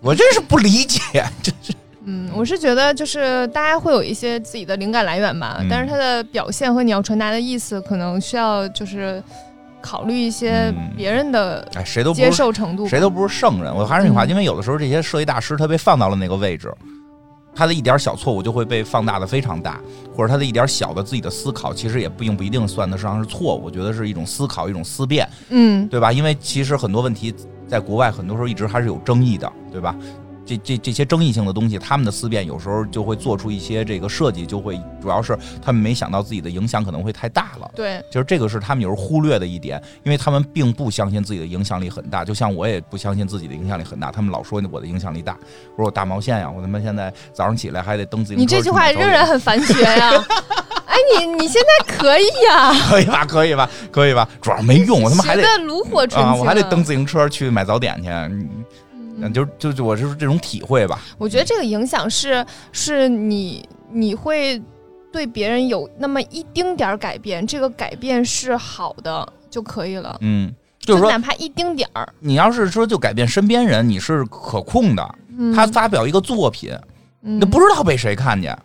[0.00, 0.98] 我真是不理解，
[1.42, 1.72] 真是。
[2.04, 9.22] 嗯，我是觉得就是大家会有一些自己的灵感来源吧，但是它的表现和你要传达的意思，可能需要就是
[9.80, 13.72] 考虑一些别人的哎，谁都接受程度，谁都不是圣人。
[13.72, 16.74] 我还是那句话，因为有的时候这些设计大师他被放到了那个位置。
[17.54, 19.80] 他的一点小错误就会被放大的非常大，
[20.14, 23.64] 或者他的一点小的自己的思考，其实也并不一定算得上是错误。
[23.64, 26.12] 我觉得是一种思考，一种思辨，嗯，对吧？
[26.12, 27.34] 因为其实很多问题
[27.68, 29.94] 在国外很多时候一直还是有争议的，对吧？
[30.44, 37.70] 这这这些争议性的东西，他们的思辨有时候就会做出一些这个设计，就会主要是他们没想到自己的影响可能会太大了。
[37.74, 42.24] 对，就是这个是他们有时候忽略的一点，因为他们并不相信自己的影响力很大。
[42.24, 45.36] 就像我也不相信自己的影响力很大，他们老说我的影响力大。
[45.76, 48.40] 我说我大毛线呀，我他妈现在早上起来还得蹬自行车。
[48.40, 50.12] 你这句话仍然很反学呀！
[50.86, 52.72] 哎，你你现在可以呀？
[52.90, 53.24] 可以吧？
[53.24, 53.70] 可以吧？
[53.90, 54.28] 可以吧？
[54.42, 58.10] 主要没用，我他妈还得炉火纯青，我还得蹬自行车去买早点去。
[59.22, 61.00] 那就就就我就是这种体会吧。
[61.16, 64.60] 我觉得这个影响是是你你会
[65.12, 70.16] 对别人有那么一丁点儿改变，这个改变是好的就可以了。
[70.20, 75.14] 嗯，就是说哪怕一丁点儿，你要是说就改变身边人，你是可控的。
[75.54, 76.76] 他发表一个作品，
[77.20, 78.56] 那不知道被谁看见。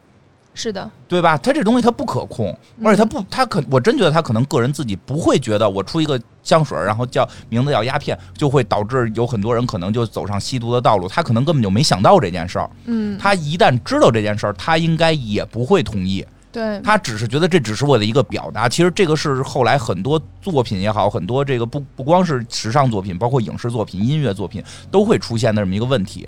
[0.60, 1.38] 是的，对吧？
[1.38, 11.08] 他这东西他不可控，而且他不，他可我真觉得他可能个人自己不会觉得我出一个香水，然后叫名字叫鸦片，就会导致有很多人可能就走上吸毒的道路。
[11.08, 12.67] 他可能根本就没想到这件事儿。
[12.86, 16.26] 嗯，他一旦知道这件事儿，他应该也不会同意。
[16.52, 18.67] 对，他只是觉得这只是我的一个表达。
[18.67, 26.28] 其实这个是后来很多作品也好，很多这个不不光是时尚作品，包括影视作品、音乐作品都会出现的这么一个问题。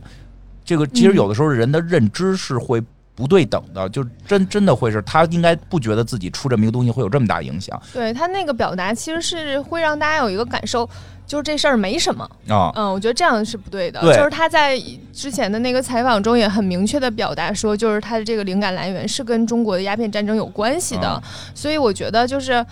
[0.63, 2.79] 这个其实有的时候人的认知是会。
[3.19, 7.79] 不对等的，就真真的会是他应该不觉得自己出这么一个东西会有这么大影响。
[7.93, 10.89] 对他那个表达其实是会让大家有一个感受，
[11.27, 12.71] 就是这事儿没什么啊。
[12.75, 13.99] 嗯，我觉得这样是不对的。
[13.99, 21.21] 对，就是他在之前的那个采访中也很明确的表达说，就是他的这个灵感来源是跟中国的鸦片战争有关系的。
[21.53, 22.65] 所以我觉得就是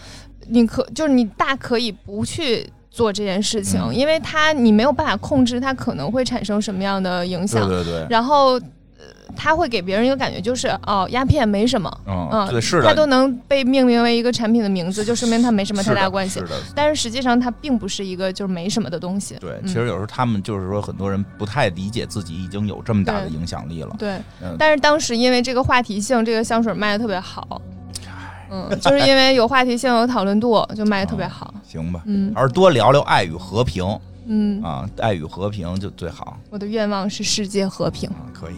[0.48, 2.66] 你可就是你大可以不去。
[2.90, 7.70] 做这件事情，因为他你没有办法控制他可能会产生什么样的影响。
[7.70, 8.08] 对对对。
[8.10, 8.60] 然后，
[9.36, 11.92] 他会给别人一个感觉，就是哦，鸦片没什么。
[12.06, 12.88] 嗯，对，是的。
[12.88, 16.40] 它都能被命名为一个产品的名字，就说明它没什么太大关系。
[16.40, 16.56] 是的。
[16.76, 19.36] 但是实际上它并不是一个就是没什么的东西。
[19.40, 23.96] 对，其实有时候他们就是说，很多人不太理解自己已经有这么大的影响力了。
[23.98, 24.20] 对。
[24.58, 27.62] 但是当时因为这个话题性，这个香水卖的特别好。
[28.50, 31.54] 嗯，就是因为有话题性、有讨论度，就卖的特别好。
[31.68, 33.86] 行吧，嗯，还是多聊聊爱与和平。
[34.30, 36.38] 嗯啊，爱与和平就最好。
[36.50, 38.10] 我的愿望是世界和平。
[38.34, 38.56] 可以。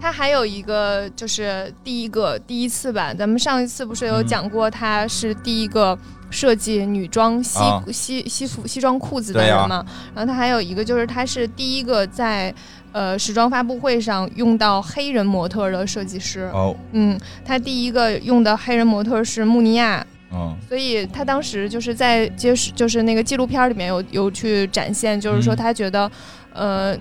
[0.00, 5.96] 他还有一个，就是第一个第一次吧，咱们上一次不是有讲过，他是第一个
[6.30, 7.58] 设计女装西
[7.92, 9.84] 西西服西装裤子的人嘛？
[10.14, 12.54] 然后他还有一个，就是他是第一个在。
[12.92, 26.10] 呃，时装发布会上用到黑人模特的设计师哦，嗯，他第一个用的黑人模特是穆尼亚，嗯，所以他当时就是在揭示，就是那个纪录片里面有有去展现，就是说他觉得，
[26.52, 26.92] 呃，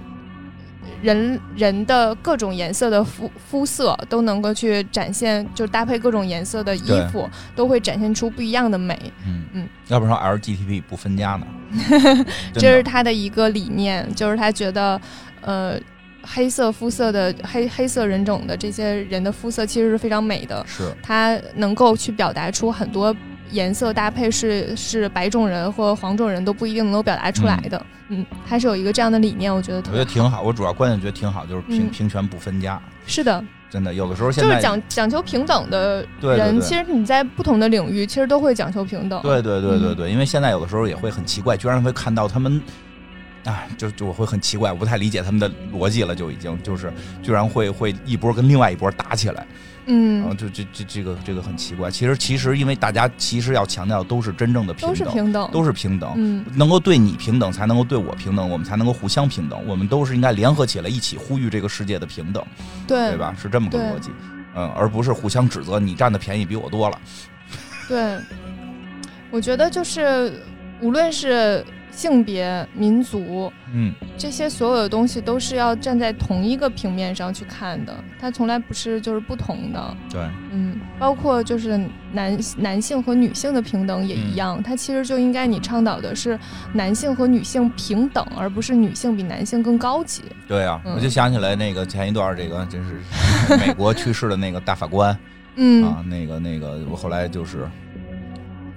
[1.01, 9.45] 人人的各种颜色的肤肤色都能够去展现，就搭配各种颜色的衣服，都会展现出不一样的美，嗯。
[9.53, 11.47] 嗯，要不然 LGBT 不分家呢，
[12.53, 14.99] 这是他的一个理念，就是他觉得。
[15.41, 15.79] 呃，
[16.21, 20.93] 黑色肤色的黑黑色人种的这些人的肤色其实是非常美的，是。
[21.01, 23.15] 它能够去表达出很多
[23.51, 27.85] 颜色搭配，是是白种人或黄种人都不一定能够表达出来的。
[28.09, 30.41] 嗯，还是有一个这样的理念，我觉得我觉得挺好。
[30.41, 32.81] 我主要观点觉得挺好，就是平平权不分家。
[33.05, 39.21] 是的，真的有的时候现在就是讲讲求平等的人，其实你在不同的领域其实都会讲求平等。
[39.21, 42.61] 对对对对对，因为现在有的时候也会很奇怪，居然会看到他们。
[43.45, 46.91] 哎，就就我会很奇怪，我不太理解他们的逻辑了，就已经就是
[47.23, 49.47] 居然会会一波跟另外一波打起来，
[49.91, 51.89] 嗯，然后就这这这个这个很奇怪。
[51.89, 62.45] 其实其实因为大家其实要强调都是真正的平等，都是平等，都是平等，嗯，能够对你平等，才能够对我平等，我们才能够互相平等，我们都是应该联合起来一起呼吁这个世界的平等，
[62.87, 63.35] 对对吧？
[63.41, 64.11] 是这么个逻辑，
[64.55, 66.99] 嗯，而不是互相指责你占的便宜比我多了。
[67.89, 68.17] 对，
[69.31, 70.31] 我觉得就是
[70.81, 71.65] 无论是。
[71.99, 79.97] 性别、民族，嗯，这些所有的东西都是要站在同一个平面上去看的，它从来不是就是不同的。
[80.09, 80.21] 对，
[80.53, 81.77] 嗯，包括就是
[82.13, 86.39] 男男性和女性的平等也一样，它其实就应该你倡导的是
[86.71, 90.21] 男性和女性平等，而不是女性比男性更高级。
[90.47, 93.01] 对啊，我就想起来那个前一段这个就是
[93.59, 95.17] 美国去世的那个大法官，
[95.57, 97.67] 嗯啊，那个那个我后来就是。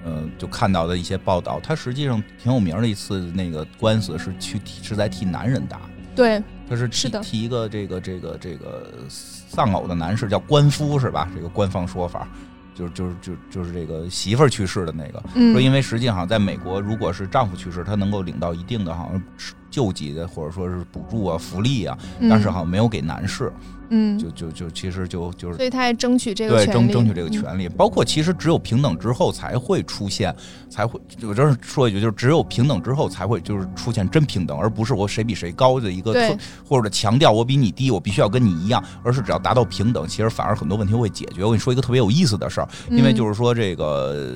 [0.04, 5.80] 嗯，就看到的一些报道，他实际上挺有名的一次那个官司是去是在替男人打，
[6.14, 11.28] 对，他是是的，替一个这个这个这个丧偶的男士叫官夫是吧？
[11.34, 12.28] 这个官方说法，
[12.74, 19.22] 就是就是就就是这个媳妇儿去世的那个，说因为实际上在美国，如果是丈夫去世，他能够领到一定的好像
[19.70, 21.96] 救济的或者说是补助啊福利啊，
[22.28, 23.52] 但是好像没有给男士。
[23.56, 23.81] 嗯，
[24.18, 30.34] 就就就其实就就是，所以他还争取这个对争争取这个权利，包括其实只有平等之后才会出现，
[30.70, 41.44] 才会我就是说一句，就是只有平等之后才会就是出现真平等，而不是我谁比谁高的一个特，或者强调我比你低，我必须要跟你一样，而是只要达到平等，其实反而很多问题会解决。
[41.44, 44.34] 我跟你说一个特别有意思的事儿，因为就是说这个。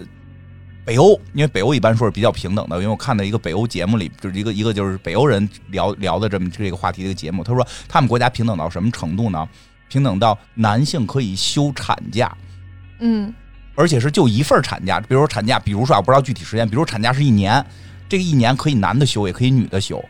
[0.86, 9.48] 北欧，因为北欧一般说是比较平等的，因为我看到一个北欧节目里，就是一个一个就是北欧人聊聊的这么这个话题的一个节目，他说他们国家平等到什么程度呢？
[9.88, 12.32] 平等到男性可以休产假，
[13.00, 13.34] 嗯，
[13.74, 17.64] 而且是就一份产假，比如说产假，比如说我不知道具体时间，比如产假是一年，
[18.08, 20.00] 这个一年可以男的休，也可以女的休，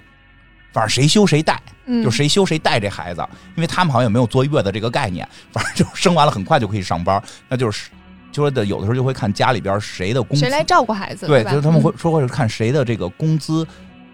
[0.75, 1.59] 反正谁休谁带，
[2.05, 7.89] 就谁休谁带这孩子，因为他们好像也没有坐月子这个概念，反正就生完了很快就可以上班，那就是。
[8.37, 13.67] 说的有的时候就会看家里边谁的工，谁来照顾孩子，对，就是他们会说会看谁的这个工资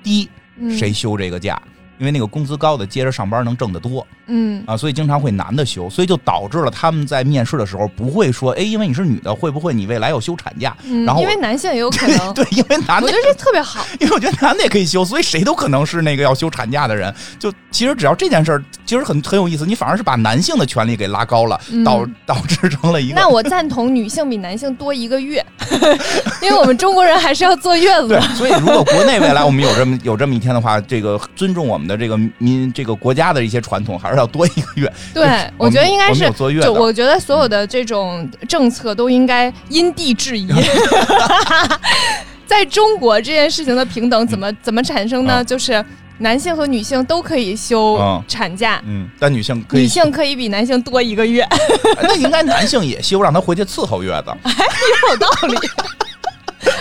[0.02, 0.28] 低，
[0.70, 1.60] 谁休这个假。
[1.98, 10.76] 因为那个工资高的接着上班能挣得多，嗯啊，所以经常会男的休，所以就导致了他们在面试的时候不会说，哎，因为你是女的，会不会你未来要休产假？
[11.06, 17.14] 然后因为男性也有可能， 对，因为男的， 我觉得这特别好， 因为我觉得男的也可以休，所以谁都可能是那个要休产假的人。
[17.38, 23.14] 就其实只要这件事儿，其实很很有意思，你反而是把男性的权利给拉高了，导导致成了一个。
[23.14, 25.44] 那我赞同女性比男性多一个月。
[26.40, 28.08] 因为我们中国人还是要坐月子。
[28.08, 34.92] 对，所以如果国内未来我们有这么有这么一天的话，这个尊重我们的这个民这个国家的一些传统，还是要多一个月。
[35.14, 40.48] 对， 我觉得应该是就我觉得所有的这种政策都应该因地制宜。
[42.46, 45.42] 在中国，这件事情的平等怎么怎么产生呢？
[45.42, 45.82] 就是
[46.18, 51.48] 男性和女性都可以休产假，嗯，但女性女性可以比男性多一个月。
[52.02, 54.30] 那应该男性也休，让他回去伺候月子。
[54.42, 54.52] 哎，
[55.10, 55.56] 有道理。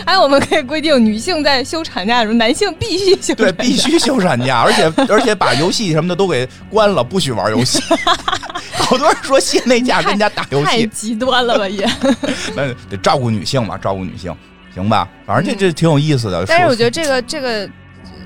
[0.06, 3.34] 哎，我们可以规定，女性在休产假的时候，男性必须休。
[3.36, 7.82] 对，必须休产假，而且而且把游戏什么的都给关了，不许玩游戏。
[8.74, 11.88] 好多人说歇那假跟人家打游戏，太极端了吧也。
[12.56, 14.36] 那得照顾女性嘛，照顾女性。
[14.74, 16.46] 行吧，反正这这挺有意思的。
[16.46, 17.70] 但是我觉得这个这个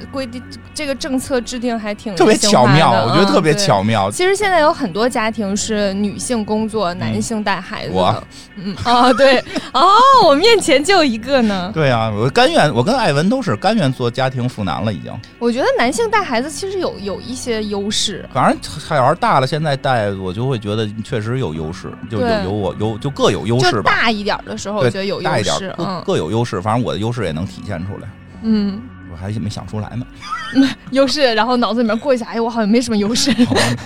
[0.05, 0.41] 规定，
[0.73, 4.09] 这个政策制定还挺特别巧妙，我觉得特别巧妙。
[4.11, 7.93] 其实现在有很多家庭是女性工作，男性带孩子。
[7.93, 8.23] 我，
[8.55, 9.39] 嗯啊，对
[9.73, 9.89] 哦，
[10.25, 11.71] 我面前就有一个呢。
[11.75, 15.11] 对啊，我甘愿，我跟艾文都是甘愿做家庭妇男了，已经。
[15.39, 18.27] 我觉得男性带孩子其实有有一些优势。
[18.33, 23.91] 反正小孩大了，现在带我就会觉得确实有优势，就有有我有就各有优势吧。
[23.91, 26.61] 大一点的时候，我觉得有大一点，嗯各有优势。
[26.61, 28.07] 反正我的优势也能体现出来。
[28.43, 28.81] 嗯。
[29.15, 30.06] 我还没想出来呢，
[30.91, 33.34] 优势，然后脑子里面过一下，哎，我好像没什么优势。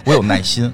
[0.03, 0.71] 我有耐心，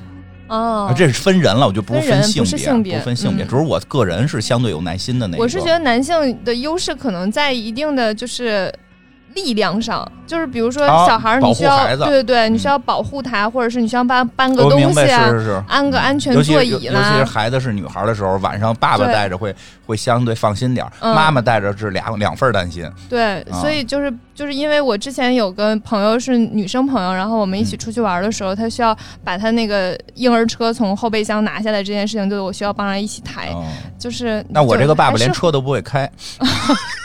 [0.47, 5.37] 哦，这是分人了，我就不是分性别，不分性别，只是我个人是相对有耐心的那。
[5.37, 8.73] 我是觉得男性的优势可能在一定的就是。
[9.35, 16.99] 力量上，就是比如说小孩儿，你需要对对对，你需要保护他，或者是你需要搬搬个东西啊，安个安全座椅啦。
[16.99, 19.53] 尤其是孩子是女孩的时候，晚上爸爸带着会
[19.85, 22.89] 会相对放心点妈妈带着是两两份担心。
[23.09, 33.53] 对，所以就是就是因为我之前有个朋友是女生朋友，然后我们一起出去玩的时候，她需要把她那个婴儿车从后备箱拿下来这件事情，就我需要帮她一起抬。
[33.99, 36.09] 就是那我这个爸爸连车都不会开。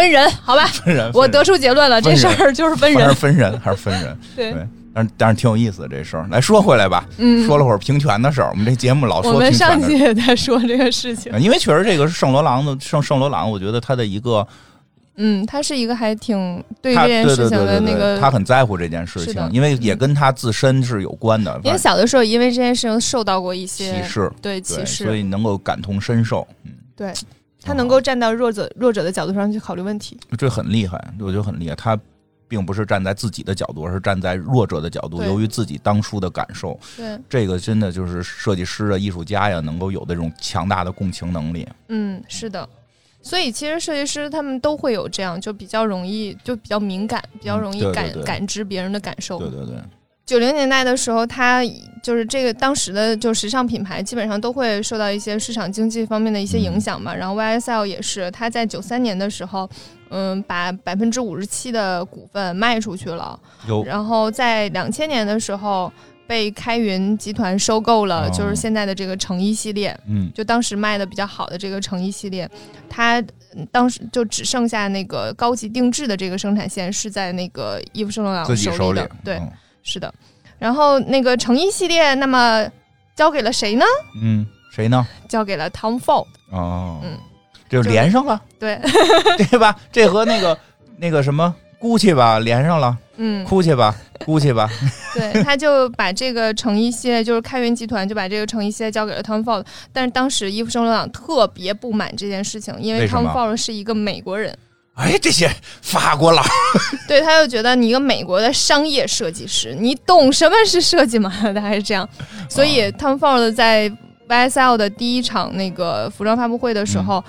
[0.00, 4.54] 分人，好吧， 分人，我得出结论了，这事儿就是分人，分人还是分人， 对，
[4.94, 6.26] 但是但是挺有意思的这事儿。
[6.30, 9.32] 来说回来吧，嗯，说了会儿平权的事儿，我们这节目老说。
[9.32, 14.46] 我们上期也在说这个事情， 因为确实这个是圣罗朗的圣圣罗朗，我觉得他的一个，
[15.16, 21.60] 嗯，他是一个还挺对这件事情的那个，他很在乎这件事情，因为也跟他自身是有关的。
[21.62, 27.12] 因为小的时候因为这件事情受到过一些歧视，对歧视，所以能够感同身受，嗯，对。
[27.62, 31.74] 他能够站到弱者弱者的角度上去考虑问题，这很厉害，我觉得很厉害。
[31.74, 31.98] 他
[32.48, 36.78] 并不是站在自己的角度，而是站在弱者的角度，由于自己当初的感受。
[36.96, 41.68] 对，这个真的就是设计师啊、艺术家呀，能够有的这种强大的共情能力。
[41.88, 42.68] 嗯，是的。
[43.22, 49.38] 所以其实设计师他们都会有这样，就比较容易，就比较敏感，比较容易感感知别人的感受。
[49.38, 49.76] 对对对。
[50.30, 51.60] 九零年代的时候，它
[52.00, 57.12] 就是这个当时的就时尚品牌，基本上都会受到一些市场经济方面的一些影响嘛。
[57.12, 59.68] 然后 YSL 也是，它在九三年的时候，
[60.10, 63.36] 嗯，把百分之五十七的股份卖出去了。
[63.84, 65.92] 然后在两千年的时候，
[66.28, 69.98] 被开云集团收购了，就是现在的这个成衣系列。
[70.06, 72.48] 嗯，就当时卖的比较好的这个成衣系列，
[72.88, 73.20] 它
[73.72, 79.10] 当时就只剩下那个高级定制的这个生产线是在那个伊夫圣罗朗手里的。
[79.24, 79.42] 对。
[79.82, 80.12] 是的，
[80.58, 82.66] 然后那个成衣系列，那么
[83.14, 83.84] 交给了谁呢？
[84.22, 85.06] 嗯，谁呢？
[85.28, 86.26] 交给了 Tom Ford。
[86.50, 87.16] 哦，嗯，
[87.68, 88.78] 就连上了，对
[89.50, 89.76] 对吧？
[89.92, 90.58] 这和那个
[90.96, 93.94] 那个什么 Gucci 吧连上了，嗯，Gucci 吧
[94.26, 94.68] ，Gucci 吧。
[95.14, 99.64] 对，他就把这个成衣系列，就是开源集团就把这个成衣系列交给了 Tom Ford。
[99.92, 104.56] 但是当时伊夫圣罗朗特别不满这件事情，因为 Tom Ford 是一个美国人。
[104.94, 105.50] 哎，这些
[105.80, 106.42] 法国佬，
[107.08, 111.32] 对他就觉得你一个美国的商业设计师，你懂什么是设计吗？
[111.54, 112.06] 大概是这样。
[112.50, 113.90] 所以 Tom Ford 在
[114.28, 117.24] YSL 的第一场那个服装发布会的时候，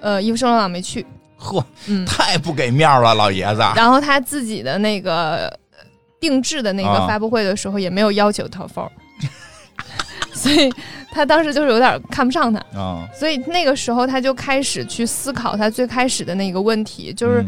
[0.00, 1.04] 呃，伊夫圣罗朗没去。
[1.36, 3.60] 呵，嗯，太不给面了，老爷子。
[3.74, 5.52] 然后他自己的那个
[6.20, 8.88] 定制的那个发布会的时候，也没有要求 Tom Ford。
[10.42, 10.68] 所以
[11.12, 12.58] 他当时就是有点看不上他。
[12.74, 17.44] 啊，所以那个时候他就开始去思考他最开始的那个问题，就是，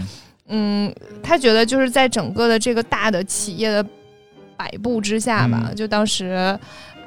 [0.46, 3.85] 嗯，他觉得就是在整个的这个大的企业的
[4.57, 6.57] 摆布之下吧，就当时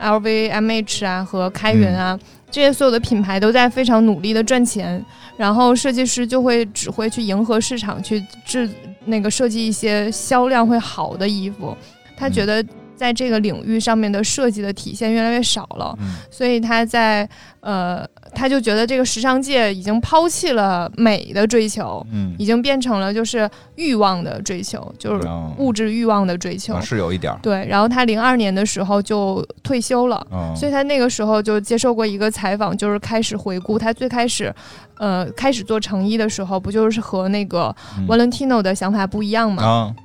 [0.02, 2.19] LVMH 啊和开云啊
[2.52, 5.02] 这些所有的品牌都在非常努力的赚钱，
[5.38, 8.69] 然后设计师就会只会去迎合市场去制
[9.06, 11.78] 那个设计一些销量会好的衣服，
[12.17, 12.62] 他觉得。
[12.97, 15.97] 在这个领域上面的设计的体现越来越少了，
[16.29, 17.29] 所以他在
[17.62, 18.05] 呃。
[18.36, 27.65] 他就觉得这个时尚界已经抛弃了美的追求，嗯，已经变成了就是欲望的追求，就是物质欲望的追求，是有一点对。
[27.67, 34.53] 然后他零二年的时候就退休了，所以他那个时候就接受过一个采访，就是开始回顾他最开始，
[34.97, 37.73] 呃，开始做成衣的时候，不就是和那个
[38.07, 39.95] Valentino 的想法不一样吗？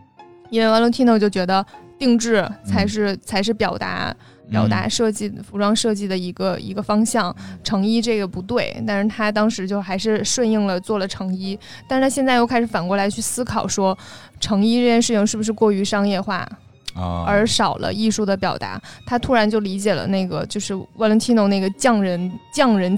[0.48, 1.64] 因为 Valentino 就觉得
[2.02, 4.12] 定制才是才是表达。
[4.50, 7.34] 表达设计服装设计的一个一个方向，
[7.64, 13.96] 成衣这个不对，但是他当时就还是顺应了做了成衣，但是他现在又开始反过来去思考说，
[14.40, 16.46] 成衣这件事情是不是过于商业化
[16.94, 18.78] 啊，而少了艺术的表达？
[19.06, 22.94] 他突然就理解了那个就是 Valentino 那个匠人匠人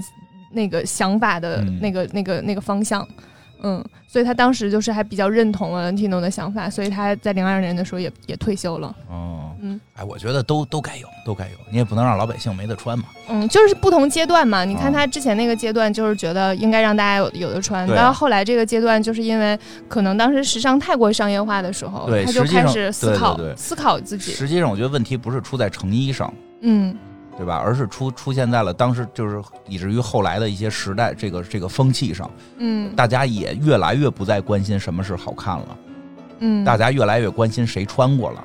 [0.51, 3.07] 那个想法的那个那个那个方向。
[3.61, 8.95] 嗯，所以他当时就是还比较认同了 Tino 的想法，所以他在零二年的时候也也退休了。
[9.09, 13.05] 哦，嗯，哎，我觉得都都该有，都该有，你也不能让老百姓没得穿嘛。
[13.27, 14.63] 嗯，就是不同阶段嘛。
[14.63, 24.31] 你看他之前那个阶段，就是觉得应该让大家有有的穿，但是后来这个阶段，就是因为可能当时时尚太过商业化的时候，他就开始思考思考自己。
[24.31, 26.31] 实际上，我觉得问题不是出在成衣上。
[26.61, 26.95] 嗯。
[27.37, 27.55] 对吧？
[27.57, 35.77] 而是出出现在了当时，就是以至于后来的一些时代，这个这个风气上，嗯，大家也越来越不再关心什么是好看了，
[36.39, 38.43] 嗯，大家越来越关心谁穿过了，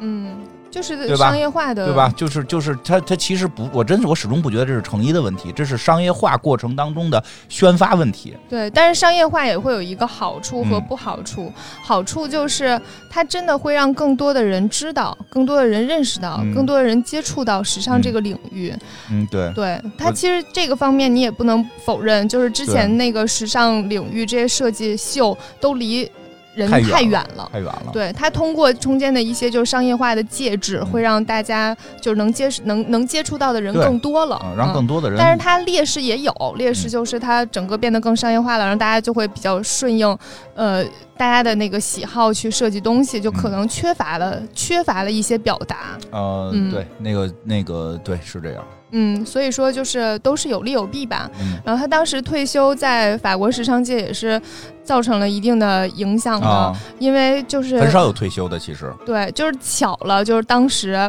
[0.00, 0.36] 嗯。
[0.72, 2.10] 就是商业化的，对吧？
[2.16, 8.34] 就是就是它它其实不，我真是我始终不觉得这是成衣的问题，这是商业化过程当中的宣发问题。
[8.48, 11.52] 对，但是商业化也会有一个好处和不好处。
[11.84, 18.74] 好处就是它真的会让更多的人知道，更多的人认识到，更多的人接触到时尚这个领域。
[19.10, 19.52] 嗯，对。
[19.52, 26.10] 对它其实这个方面你也不能否认，就是之前那个时尚领域这些设计秀都离。
[26.54, 27.90] 人太远了，太远了。
[27.92, 35.18] 对他通过中间的一些就是商业化的介质，会让大家就是能接能能接触到的人更多了，让更多的人。
[35.18, 40.18] 但是它劣势也有，劣势就是它整个变得更商业化了，让大家就会比较顺应，
[40.54, 40.84] 呃，
[41.22, 45.96] 大家的那个喜好去设计东西，就可能缺乏了缺乏了一些表达。
[46.10, 48.64] 呃，对，那个那个对是这样。
[48.90, 51.30] 嗯，所以说就是都是有利有弊吧。
[51.64, 54.42] 然后他当时退休，在法国时尚界也是
[54.82, 61.08] 造成了一定的影响的，因为就是很少有退休的，其实对，就是巧了，就是当时，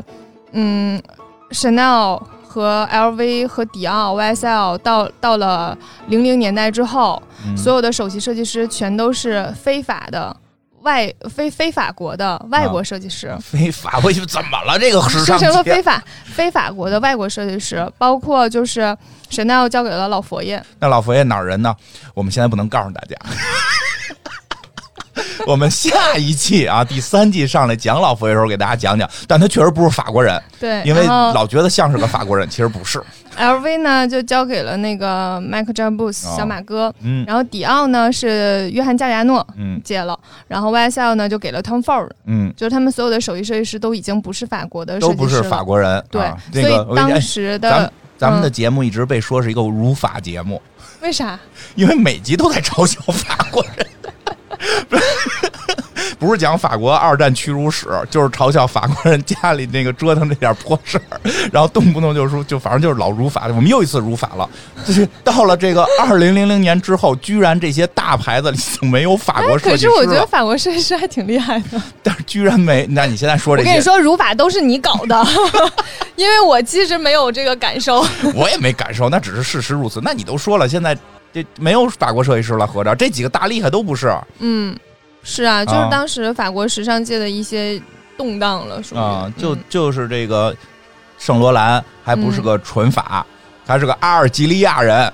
[0.51, 1.01] 嗯
[1.49, 2.21] ，Chanel
[2.53, 5.75] 和 LV 和迪奥 YSL 到到了
[6.07, 7.19] 零零年代之后，
[7.57, 10.35] 所有的首席设计师全都是非法的。
[10.83, 14.77] 外非非法国的外国设计师，非法 国怎么了？
[14.77, 18.95] 这个时尚成了非法非法国的外国设计师，包括就是
[19.31, 20.61] Chanel 交给了老佛爷。
[20.79, 21.73] 那老佛爷哪儿人呢？
[22.13, 23.15] 我们现在不能告诉大家。
[25.47, 29.09] 我们下一季啊，第三季上来讲老佛爷的时候，给大家讲讲。
[29.27, 33.01] 但他确实不是法国人，对，因为老觉得像是个法国人，其实不是。
[33.35, 40.17] LV 呢，就交给了那个迈克·詹姆斯小马哥，嗯，然后迪奥呢是约翰·加里亚诺，嗯，接了，
[40.47, 46.21] 然后 YSL 呢就给了 Tom Ford，嗯，就是他们所有的首席设计师都已经不是法国的，都不是法国人，对，
[46.53, 50.61] 所以当时的咱咱们的节目一直被说是一个辱法节目，
[51.01, 51.39] 为啥？
[51.73, 53.87] 因为每集都在嘲笑法国人。
[56.19, 61.19] 不是讲法国二战屈辱史，就是嘲笑法国人家里那个折腾这点破事儿，
[61.51, 63.47] 然后动不动就说，就反正就是老辱法。
[63.49, 64.49] 我们又一次辱法了，
[64.85, 69.87] 就是到了这个 二零零零年之后，居然这些大牌子里就没有法国设计师。
[69.87, 71.81] 可是我觉得法国设计师还挺厉害的。
[72.01, 73.61] 但是居然没，那你现在说这？
[73.63, 75.27] 我跟你说，辱法都是你搞的，
[76.15, 78.05] 因为我其实没有这个感受。
[78.33, 79.99] 我也没感受，那只是事实如此。
[80.01, 80.97] 那你都说了，现在
[81.33, 84.15] 这没有法国设计师了，合着这几个大厉害都不是。
[84.39, 84.77] 嗯。
[85.25, 87.81] 是啊，就是当时法国时尚界的一些
[88.17, 90.53] 动荡了，属于啊，就就是这个
[91.17, 93.25] 圣罗兰还不是个纯法，
[93.65, 95.13] 还是个阿尔及利亚人。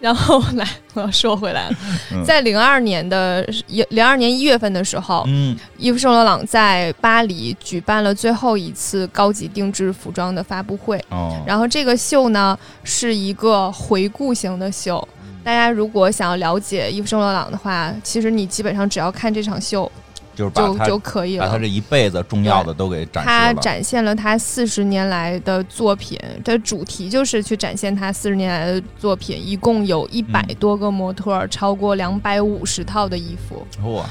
[0.00, 1.76] 然后来，我要说回来了，
[2.24, 11.02] 在零二年的一零二年一月份的时候，嗯，伊夫圣罗朗在巴黎举办了最后一次高级定制服装的发布会。
[11.10, 15.06] 哦，然后这个秀呢是一个回顾型的秀。
[15.44, 19.90] 大家如果想要了解伊夫圣罗朗的话，其实你基本上只要看这场秀，
[20.38, 21.44] 就就就可以了。
[21.44, 23.36] 把他这一辈子重要的都给展示了。
[23.36, 29.36] 他展现了他四十年来的作品，的主题就是去展现他四十年来的作品。
[29.44, 33.66] 一共有一百多个模特，超过两百五十套的衣服。
[33.92, 34.04] 哇！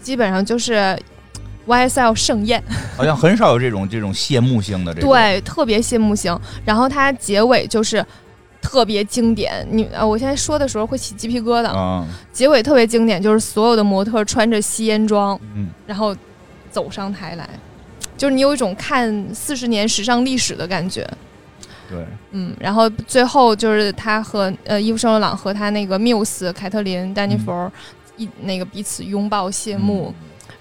[0.00, 0.96] 基本上就是
[1.66, 2.62] YSL 盛宴。
[2.96, 6.38] 好像很少有这种这种谢幕性的这对，特别谢幕型。
[6.64, 8.04] 然后它结尾就是。
[8.64, 9.66] 特别经典。
[9.70, 11.66] 你啊，我现在说的时候会起鸡皮疙瘩。
[11.66, 16.16] 啊，结尾特别经典，就是所有的模特穿着吸烟装，嗯，然后
[16.70, 17.46] 走上台来，
[18.16, 21.06] 就是你有一种看四十年时尚历史的感觉。
[21.90, 27.70] 对，嗯，然后最后就是他和呃伊夫圣罗朗和他那个缪斯凯特琳丹尼弗
[28.16, 30.12] 一那个彼此拥抱谢幕。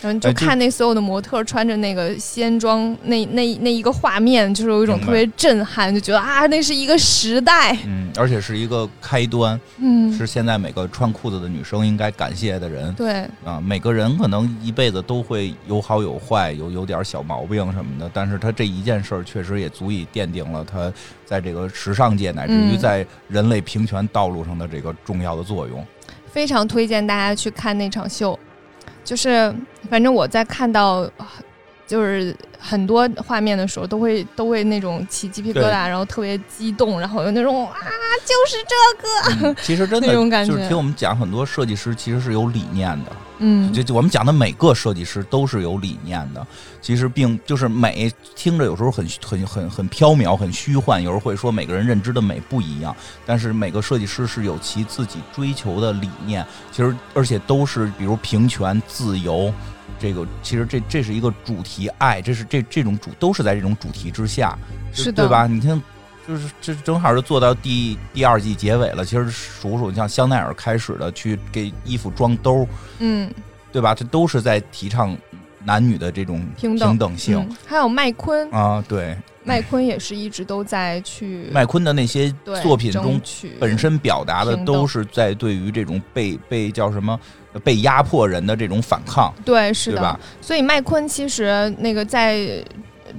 [0.03, 20.91] 然后就看那所有的模特穿着那个仙装，那那那一个画面，就是有一种特别震撼，就觉得啊，那是一个时代，嗯，而且是一个开端，嗯，是现在每个穿裤子的女生应该感谢的人，对，啊，每个人可能一辈子都会有好有坏，有有点小毛病什么的，但是他这一件事儿确实也足以奠定了他
[21.25, 25.81] 在这个时尚界乃至于在人类平权道路上的这个重要的作用，
[26.29, 28.37] 非常推荐大家去看那场秀。
[29.03, 29.53] 就是，
[29.89, 31.09] 反正我在看到，
[31.85, 37.75] 就是很多画面的时候，都会都会那种起鸡皮疙瘩，然后特别激动，然后有那种啊，
[38.25, 39.55] 就是这个。
[39.61, 43.11] 其实真的 那种感觉，就是听我们讲，很多设计师其实是有理念的。
[43.39, 46.45] 嗯，就我们讲的每个设计师都是有理念的。
[46.81, 51.01] 其实并就是美，听着有时候很很很很飘渺，很虚幻。
[51.01, 56.45] 有时候会说每个人认知的美不一样，但是每个设计师是有其自己追求的理念。
[56.71, 59.53] 其实而且都是比如平权、自由，
[60.03, 64.59] 这个其实这这是一个主题，爱，这是这这种主都是在这种主题之下，
[64.91, 65.47] 是的对吧？
[65.47, 65.81] 你看。
[66.25, 69.03] 就是这正好是做到第第二季结尾了。
[69.03, 72.65] 其实数数，像香奈儿开始的去给衣服装兜，
[72.99, 73.29] 嗯，
[73.73, 73.93] 对吧？
[73.93, 75.17] 这都是在提倡
[75.65, 77.45] 男女的这种平等性。
[77.65, 81.49] 还有麦昆啊，对，麦昆也是一直都在去。
[81.51, 83.19] 麦昆的那些作品中，
[83.59, 87.19] 本身表达的都是在对于这种被被叫什么
[87.63, 89.33] 被压迫人的这种反抗。
[89.43, 90.19] 对，是的。
[90.41, 92.63] 所以麦昆其实那个在。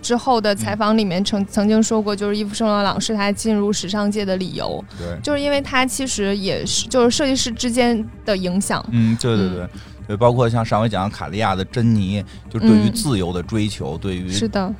[0.02, 9.68] 之后的采访里面曾曾经说过，就是伊夫圣罗朗是他进入时尚界的理由，对，就是因为他其实也是就是设计师之间的影响，嗯，对对对，
[10.08, 14.72] 对，包括像上回讲卡利亚的珍妮，就对于自由的追求，对于是的。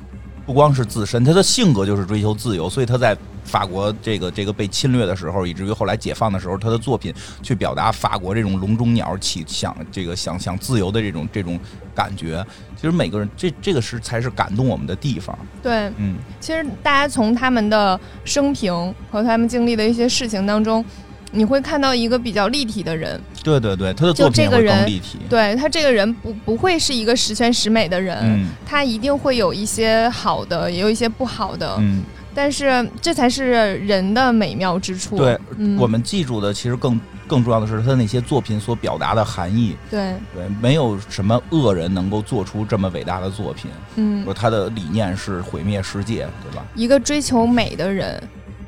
[0.45, 3.15] 不光是自身，他的性格就是追求自由，所以他在
[3.45, 11.57] 法国这个这个被侵略的时候，以至于后来解放的时候，他的作品去表达法国这种笼中鸟起想这个想想自由的这种这种
[11.93, 12.45] 感觉。
[12.75, 15.37] 其实每个人这这个是才是感动我们的地方。
[15.63, 20.83] 对，嗯，其实大家从他们的生平和他们经历的一些事情当中。
[21.31, 25.19] 你会看到一个比较立体的人，对对对，他的作品会更立体。
[25.29, 31.75] 对他这个人不不会是一个十全十美的人，他一定会有一些好的，也有一些不好的。
[31.79, 32.03] 嗯，
[32.35, 35.17] 但是这才是人的美妙之处。
[35.17, 35.39] 对，
[35.79, 39.75] 我们记住的其实更更重要的是他那些作品所表达的含义。
[39.89, 43.71] 对对，没有什么恶人能够做出这么伟大的作品。
[43.95, 46.63] 嗯，说他的理念是毁灭世界，对吧？
[46.75, 48.21] 一个追求美的人，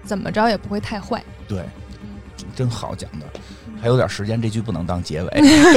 [0.04, 1.22] 怎么着也不会太坏。
[1.48, 1.62] 对。
[2.56, 3.26] 真好讲的，
[3.80, 5.30] 还有点时间，这句不能当结尾。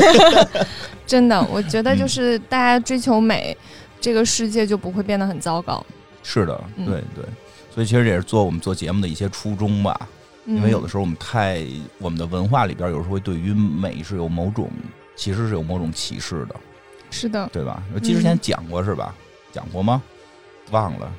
[1.06, 3.54] 真的，我觉得就是大家追求美，
[4.00, 5.84] 这个世界就不会变得很糟糕。
[6.22, 7.24] 是的，对对，
[7.80, 9.98] 所以其实也是做我们做节目的一些初衷吧。
[10.44, 11.64] 因为有的时候我们太
[11.98, 14.70] 我们的文化里边有时候会对于美是有某种
[15.16, 16.54] 其实是有某种歧视的。
[17.10, 17.82] 是的，对吧？
[17.94, 19.14] 我记之前讲过是吧？
[19.50, 20.02] 讲过吗？
[20.72, 21.10] 忘了，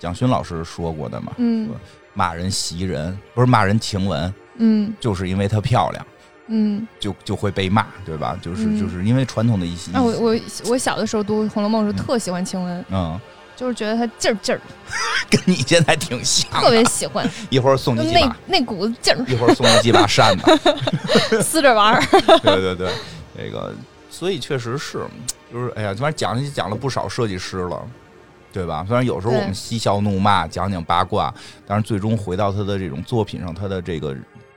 [0.00, 1.32] 蒋勋老师说过的嘛。
[1.36, 1.70] 嗯，
[2.12, 4.34] 骂人袭人不是骂人晴雯。
[4.56, 6.06] 嗯，就是因为她漂亮，
[6.48, 8.36] 嗯，就就会被骂，对吧？
[8.42, 9.92] 就是就是因为传统的一些。
[9.92, 10.40] 啊，我我
[10.70, 13.20] 我小的时候读《红楼梦》时候特喜欢晴雯，嗯，
[13.56, 14.60] 就是觉得他劲儿劲儿，
[15.30, 17.28] 跟你现在挺像，特别喜欢。
[17.50, 20.58] 一会儿送你几把那股子劲儿，一会儿送你几把扇子，
[21.42, 22.02] 撕着玩儿。
[22.42, 22.92] 对对对，
[23.36, 23.74] 那个，
[24.10, 25.04] 所以确实是，
[25.52, 27.82] 就是哎呀，反正讲讲了不少设计师了。
[28.52, 28.84] 对吧？
[28.86, 31.34] 虽然有时候我们嬉笑怒骂，讲讲八卦，
[31.66, 34.12] 但是最终回到他的这种作品上，他的这个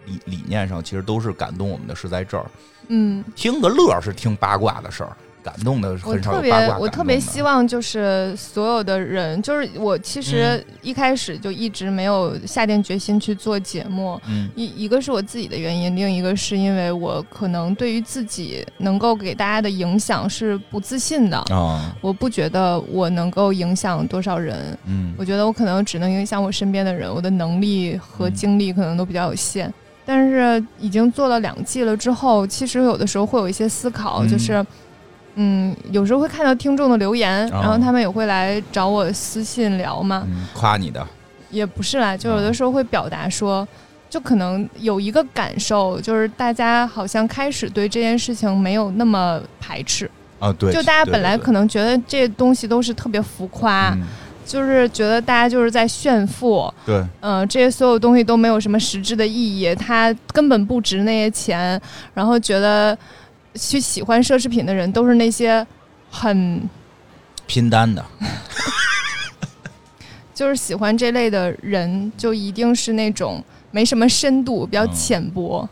[0.06, 2.45] 理理念上，其实都是感动我们的，是在这儿。
[2.89, 5.18] 嗯，听个乐是听八卦的事儿。
[5.48, 6.52] 感动的很少我特别。
[6.78, 14.20] 我特别希望就是所有的人，就是我其实一开始就一直没有下定决心去做节目。
[14.28, 21.38] 嗯，一一个是我自己的原因，另一个是因为我可能对于自己能够给大家的影响是不自信的。
[21.50, 24.78] 啊，我不觉得我能够影响多少人。
[24.86, 29.74] 嗯，我觉得我可能只能影响我身边的人，我的能力和精力可能都比较有限。
[30.06, 34.66] 但是已经做了两季了之后，其实有的时候会有一些思考，就是。
[35.39, 41.05] 嗯，有时候会看到听众的留言，然后他们也会来找我私信聊嘛，夸你的，
[41.49, 43.67] 也不是啦，就有的时候会表达说，
[44.09, 50.09] 就可能有一个感受，就是大家好像开始对这件事情没有那么排斥。
[50.39, 53.97] 啊，对，就大家本来可能觉得这东西都是特别浮夸。
[54.45, 61.77] 就是觉得大家就是在炫富，对，嗯，这些所有东西都没有什么实质的意义，它根本不值那些钱，
[62.13, 62.97] 然后觉得
[63.58, 65.66] 去喜欢奢侈品的人都是那些
[66.12, 66.62] 很
[67.45, 68.05] 拼单的，
[70.34, 75.68] 就是喜欢这类的人，就一定是那种没什么深度、比较浅薄。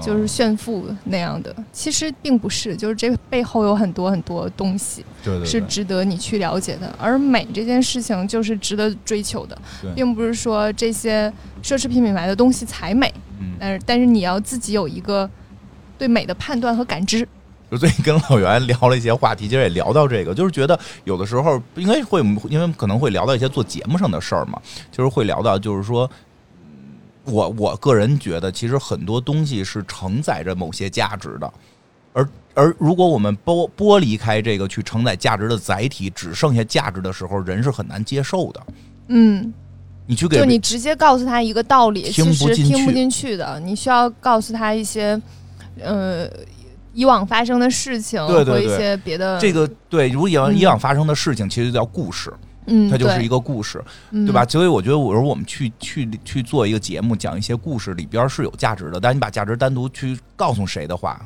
[0.00, 5.04] 就是炫富那样的，其实并不是，就是这个背后有很多很多东西，
[5.44, 6.90] 是值得你去了解的。
[6.98, 9.58] 而美这件事情就是值得追求的，
[9.94, 11.30] 并不是说这些
[11.62, 13.12] 奢侈品品牌的东西才美，
[13.60, 15.28] 但是但是你要自己有一个
[16.02, 17.26] 对美的判断和感知。
[17.70, 26.10] 就最近跟老袁聊了一些话题，其实也聊到这个，就是觉得有的时候应该会，因为可能会聊到一些做节目上的事儿嘛，就是会聊到，就是说。
[27.24, 31.52] 我我个人觉得，其实很多东西是承载着某些价值的，
[32.12, 38.60] 而而如果我们剥剥离开这个去承载价值的载体，只剩下价值的时候，人是很难接受的。
[39.06, 39.54] 嗯，
[40.04, 45.16] 你去给就你直接告诉他一个道理，其实听不进去的，你需要告诉他一些
[45.80, 46.28] 呃
[46.92, 49.38] 以往发生的事情和一些别的。
[49.40, 52.32] 这个对，如以往以往发生的事情，其实叫故事。
[52.66, 54.44] 嗯，它就是一个故事，对吧？
[54.44, 59.00] 所以我觉得，我说我们去去去做一个节目，讲一些故事里边是有价值的。
[59.00, 61.20] 但你把价值单独去告诉谁的话，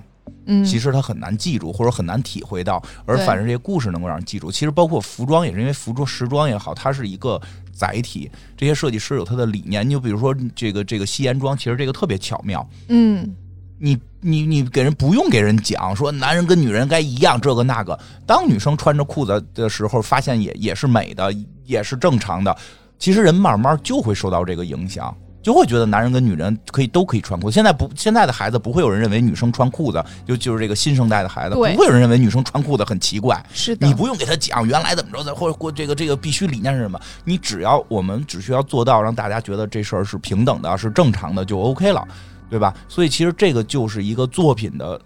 [0.47, 2.83] 嗯，其实他很难记住，或者很难体会到。
[3.05, 4.51] 而反正这些故事能够让人记住。
[4.51, 7.39] 其实包括服装也是，因为服装时装也好，它是一个
[7.71, 8.31] 载体。
[8.57, 9.87] 这些设计师有他的理念。
[9.87, 12.67] 你就比如说这个这个吸烟装，其实这个特别巧妙。
[12.89, 13.37] 嗯。
[13.79, 21.33] 你你你给人不用给人讲说男人跟女人该一样这个那个，当女生穿着裤子的时候，发现也也是美的，
[21.65, 22.57] 也是正常的。
[22.99, 27.55] 其实人慢慢就会受到这个影响，就会觉得男人跟女人可以都可以穿裤子。
[27.55, 33.41] 现在不现在的孩子不会有人认为女生穿裤子就就是这个新生代的孩子不会有人认为女生穿裤子很奇怪。
[33.53, 42.03] 是的，你不用给他讲原来怎么着的，或者过这个这个必须理念是什么，你只要我们只需要做到让大家觉得这事儿是平等的，是正常的就 OK 了。
[42.49, 42.75] 对吧？
[42.89, 45.01] 所以其实这个就是一个作品的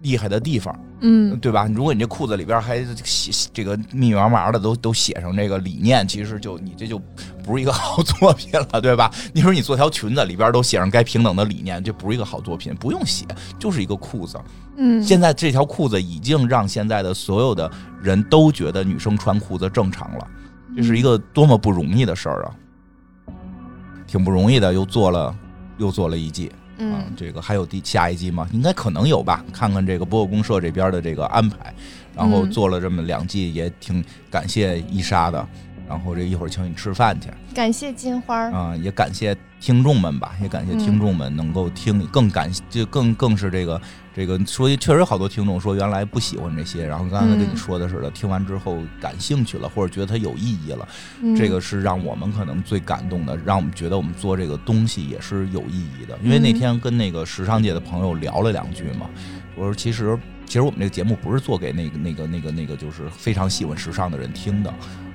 [0.00, 1.68] 厉害的地方，嗯，对吧？
[1.74, 6.98] 如果你这裤子里边还写这个密密麻麻的，都都写上这个理念，其实就你这就
[7.44, 9.10] 不是一个好作品了，对吧？
[9.32, 13.26] 你说你做条裙子里边都写上该平等的理念，这不是一个好作品，不用写，
[13.58, 14.40] 就是一个裤子。
[14.78, 17.70] 嗯，现在这条裤子已经让现在的所有的
[18.00, 20.26] 人都觉得女生穿裤子正常了，
[20.74, 22.54] 这是一个多么不容易的事儿啊！
[24.06, 25.36] 挺不容易的，又做了
[25.76, 26.50] 又做了一季。
[26.80, 28.48] 啊，这个还有第下一季吗？
[28.52, 29.44] 应该可能有吧。
[29.52, 31.74] 看看这个博物公社这边的这个安排，
[32.16, 35.46] 然后做了这么两季，也挺感谢伊莎的。
[35.88, 43.80] 然后这一会儿请你吃饭去，感谢金花啊，也感谢听众们吧，也感谢听众们能够听，更感就更更是这个
[44.16, 50.88] 这个说，确实好多听众说原来不喜欢这些，然后刚才跟你说的似的，听完之后感兴趣了，或者觉得它有意义了，
[51.36, 56.18] 这个是让我们可能最感动的，让我们觉得我们做这个东西也是有意义的。
[56.24, 59.10] 因为那天跟那个时尚界的朋友聊了两句嘛，
[59.54, 64.72] 我说其实其实我们这个节目不是做给那个那个那个那个就是非常喜欢时尚的人听的。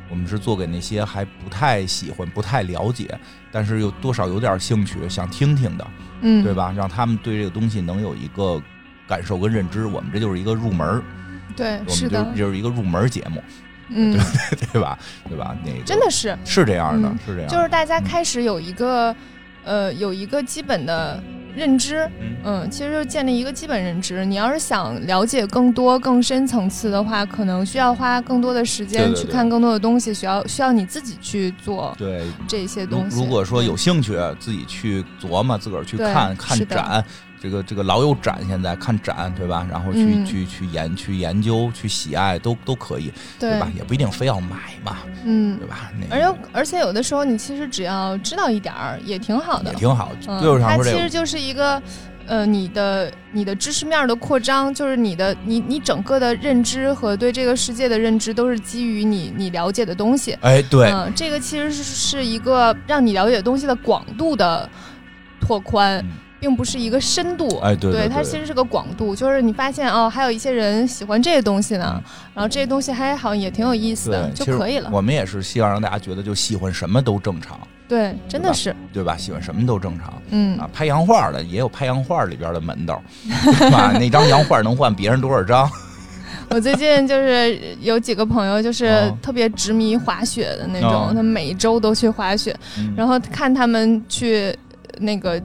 [0.10, 3.18] 我们是做给那些还不太喜欢、不太了解，
[3.52, 5.88] 但是又多少有点兴趣、想听听的，
[6.22, 6.74] 嗯，对吧？
[6.76, 8.62] 让他们对这个东西能有一个
[9.08, 9.86] 感受跟认知。
[9.86, 11.02] 我们这就是一个入门
[11.56, 13.44] 对，是的，就是一个入门节目，
[13.90, 14.98] 嗯，对 对吧？
[15.30, 15.56] 对吧？
[15.66, 19.16] 那个真的是是这样的，是这样，就是大家开始有一个
[19.64, 21.24] 呃，有一个基本的。
[21.56, 22.10] 认知，
[22.44, 24.26] 嗯，其实就建立一个基本认知。
[24.26, 31.96] 你要是想了解更多、更深层次的话，可能需要花更多的时间去看更多的东西，需要需要你自己去做。
[31.98, 37.04] 对这些东西，如果说有兴趣，自己去琢磨，自个儿去看看展。
[37.46, 39.68] 这个这个老有展，现在看展对吧？
[39.70, 43.72] 然后去去去研去研究去喜爱都都可以，对吧？
[43.78, 45.92] 也不一定非要买嘛，嗯，对吧？
[46.10, 50.12] 而且而且有的时候你其实只要知道一点儿也挺好的，也挺好。
[50.42, 51.80] 就是它其实就是一个
[52.26, 60.36] 呃，你的你的知识面的扩张，就是你的你你整个的认知和对这个世界的认知都是基于你你了解的东西。
[60.42, 64.68] 哎，对，嗯，这个其实是是一个让你了解东西的广度的
[65.40, 66.04] 拓宽。
[66.40, 72.02] 并不是一个深度，哎，对，对，它其实是个广度，就是你发现哦，还有一些人喜欢这些东西呢，
[72.34, 74.90] 然后这些东西还好像也挺有意思的，就可以了。
[74.92, 79.16] 我们也是希望让大家觉得，就喜欢什么都正常，对，真的是，对吧？
[79.18, 80.58] 喜欢什么都正常，嗯。
[80.60, 83.92] 啊，拍洋画的也有拍洋画里边的门道， 对吧？
[83.98, 85.70] 那张洋画能换别人多少张？
[86.52, 92.56] 我最近就是有几个朋友，就是特别执迷滑雪的那种，他每周都去滑雪，
[92.96, 94.56] 然后看他们去
[95.00, 95.42] 那个。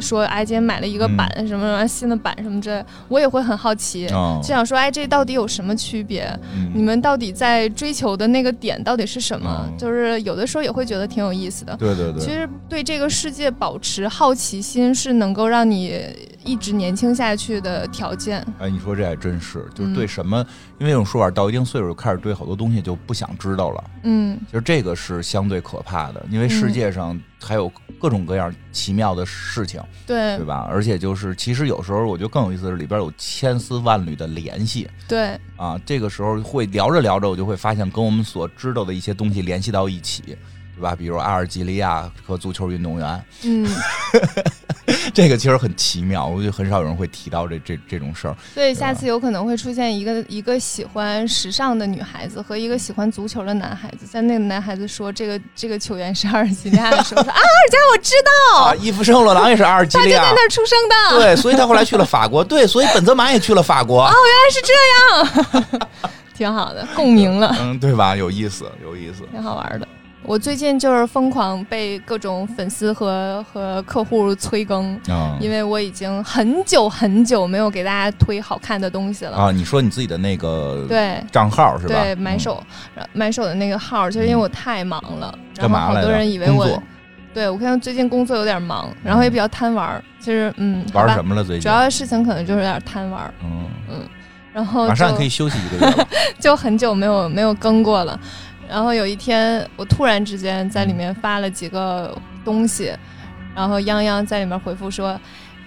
[0.00, 6.26] 说，哎，今天买了一个版什么什么新的版什么之类，我也会很好奇，就想说，哎，这到底有什么区别？
[6.74, 9.70] 你们到底在追求的那个点到底是什么？
[9.78, 11.76] 就是有的时候也会觉得挺有意思的。
[11.76, 16.02] 对对对，其实对这个世界保持好奇心是能够让你
[16.42, 18.44] 一直年轻下去的条件。
[18.58, 20.38] 哎，你说这还真是，就是对什么，
[20.78, 23.84] 因为这种说法，到一定岁数开始对好多东西就不想知道了。
[24.04, 27.70] 嗯，其实这个是相对可怕的，因为世界上还有
[28.00, 30.66] 各种各样奇妙的事情，对对吧？
[30.70, 34.88] 而且就是，其实有时候我觉得更有意思的是，里边有千丝万缕的联系。
[35.08, 40.36] 对啊，这个时候会聊着聊着，我就会发现跟我们所知道的一些东西联系到一起。
[40.74, 40.96] 对吧？
[40.96, 43.68] 比如阿尔及利亚和足球运动员，嗯，
[45.14, 48.36] 这个其实很奇妙，我觉得很少有人会提到这这这种事儿。
[48.54, 64.02] 所以下次有可能会出现一个一个喜欢时尚的女孩子和一个喜欢足球的男孩子，在那个男孩子说这个这个球员是阿尔及利亚的时候，说啊，阿尔加我知道，啊，伊夫圣洛朗也是阿尔及利亚，他就在那儿出生的，对，所以他后来去了法国，对，所以本泽马也去了法国。
[64.02, 65.90] 哦，原来是这样，
[66.34, 68.16] 挺好的，共鸣了，嗯，对吧？
[68.16, 69.86] 有意思，有意思，挺好玩的。
[70.24, 74.98] 我最近就是疯狂被各种粉丝和和客户催更，
[75.40, 79.50] 因为我已经很久很久没有给大家推好看的东西了啊！
[79.50, 81.94] 你说你自己的那个对账号是吧？
[81.94, 82.62] 对，买手
[83.12, 86.82] 买手的那个号，就是因为我太忙了，然后好多人以为我
[87.34, 90.02] 对我看最近工作有点忙，然后也比较贪玩。
[90.20, 91.42] 其实嗯，玩什么了？
[91.42, 93.32] 最近主要的事情可能就是有点贪玩。
[93.42, 94.08] 嗯嗯，
[94.52, 96.08] 然后马上可以休息一个月了，
[96.38, 98.18] 就很久没有没有更过了。
[98.72, 102.90] 然后有一天，我突然之间在里面发了几个东西，
[103.54, 105.20] 然后泱泱在里面回复说：“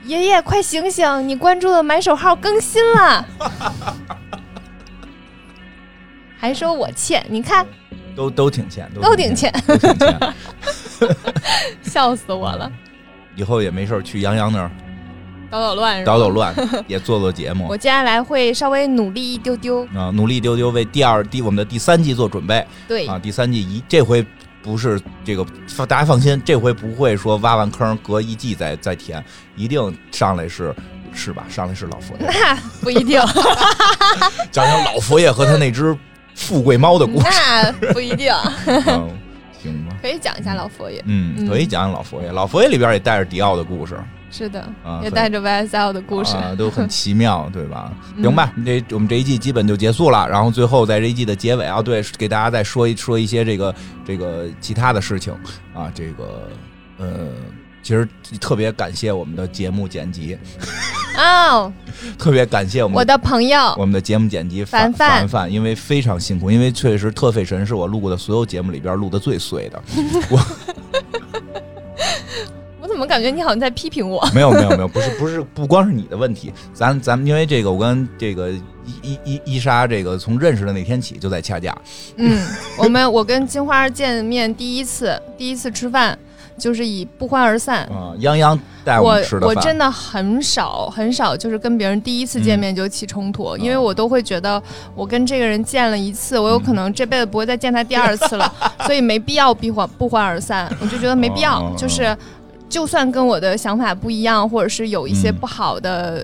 [0.06, 1.30] 爷爷，快醒醒！
[1.30, 3.24] 你关注的买手号更新了。
[6.36, 7.64] ”还说我欠，你看，
[8.16, 10.36] 都都挺欠，都挺欠，都挺欠，
[11.84, 12.72] 笑死我了。
[13.36, 14.72] 以后也没事去泱泱那儿。
[15.50, 16.56] 捣捣乱，捣捣乱，
[16.88, 17.68] 也做做节目。
[17.70, 22.66] 我接下来会稍微努力一丢丢啊，努力一丢丢，为第二第我们的第三季做准备。
[22.88, 24.26] 对啊，第三季一这回
[24.62, 25.46] 不是这个，
[25.88, 29.24] 大家放心，这回不会说挖完坑隔一季再再填，
[29.56, 30.74] 一定上来是
[31.14, 31.46] 是吧？
[31.50, 33.22] 上来是老佛爷，那 不一定。
[34.52, 35.96] 讲讲老佛爷和他那只
[36.34, 38.34] 富贵猫的故事，那不一定。
[38.66, 39.10] 行吗？
[40.06, 42.32] 可以讲一下老佛爷，嗯，可以讲讲老佛爷。
[42.32, 43.98] 老佛爷里边也带着迪奥的故事。
[44.30, 44.68] 是的，
[45.02, 47.92] 也带着 YSL 的故事，都很奇妙，对吧？
[48.22, 50.28] 行吧，这我们这一季基本就结束了。
[50.30, 53.74] 然后最后在这一季的结尾啊，对，给大家再说一说一些这个
[54.06, 55.34] 这个其他的事情
[55.74, 56.50] 啊，这个
[57.00, 57.30] 呃，
[57.86, 58.10] 其实
[58.42, 60.36] 特别感谢我们的节目剪辑
[61.20, 61.72] 哦，
[62.18, 69.80] 特别感谢我们我的朋友，我们的节目剪辑凡凡凡，因为非常辛苦，因为确实特费神是我录过的所有节目里边录的最碎的，
[70.32, 70.40] 我。
[72.96, 74.26] 怎么感觉你好像在批评我？
[74.34, 78.62] 没有没有没有，不是不是不光是你的问题，咱咱们因为这个，我跟这个伊
[79.02, 81.78] 伊伊伊莎这个从认识的那天起就在掐架。
[82.16, 82.42] 嗯，
[82.78, 86.18] 我们我跟金花见面第一次第一次吃饭
[86.58, 87.84] 就是以不欢而散。
[87.86, 94.62] 啊，泱泱带我吃的我真的很少很少就是跟别人第一次见面就起冲突，因为我都会觉得
[94.94, 98.52] 我跟这个人见了一次，我有可能这辈子不会再见他第二次了，
[98.86, 100.72] 所以没必要不欢不欢而散。
[100.80, 102.16] 我就觉得没必要，就是。
[102.68, 106.22] 就算跟我的想法不一样，或者是有一些不好的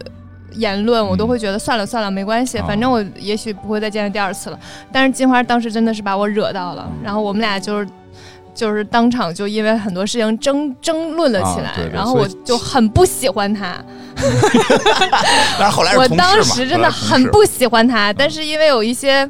[0.56, 4.60] 言论，我都会觉得算了算了，没关系，反正我也许不会再见他第二次了。
[4.92, 7.88] 但是金花当时真的是把我惹到了，然后我们俩就是
[8.54, 13.84] 就是当场就因为很多事情争争论了起来，然后我就很不喜欢他。
[15.58, 19.30] 但是后来我当时真的很不喜欢他，但是因为有一些。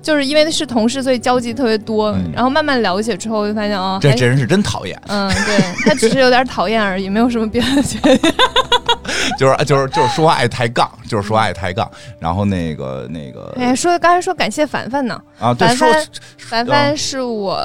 [0.00, 2.16] 就是因为是同事，所以交集特别多。
[2.32, 4.98] 然后慢慢了解之后，就发现哦，这这人是真讨厌。
[5.08, 8.34] 嗯，对他只是有点讨厌而已，没有什么别的缺点。
[9.36, 11.90] 就是就是就是说话爱抬杠，就是说话爱抬杠。
[12.20, 15.20] 然后那个那个，哎，说刚才说感谢凡凡呢。
[15.40, 16.06] 啊，凡凡，
[16.38, 17.60] 凡凡是我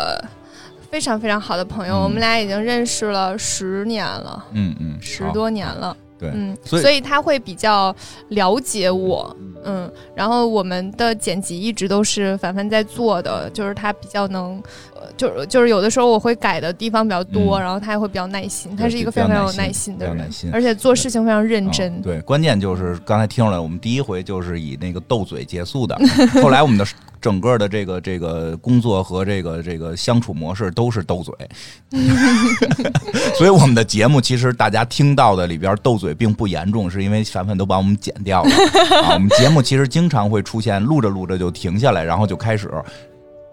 [0.94, 4.46] 非常非常好的朋友，我们俩已经认识了十年了。
[4.52, 5.98] 嗯嗯，十多年了。
[6.24, 7.94] 对，嗯，所以他会比较
[8.30, 9.36] 了解我。
[9.66, 14.62] 嗯，然后我们的剪辑一直都是凡凡在做的，就是他比较能，
[14.94, 22.02] 呃，就是就是有的时候我会改的地方比较多，然后他也会比较耐心，他是一个非常非常有耐心的人，而且做事情非常认真。
[22.02, 25.98] 对，关键就是刚才听出来，我们第一回就是以那个斗嘴结束的，
[26.44, 26.86] 后来我们的
[27.22, 31.34] 整个的这个这个工作和这个这个相处模式都是斗嘴，
[33.38, 38.50] 所以我们的节目其实大家听到的里边斗嘴并不严重，是因为凡凡都把我们剪掉了
[39.04, 39.62] 啊，我们节目。
[39.62, 42.72] 其实经常会出现录着录着就停下来，然后就开始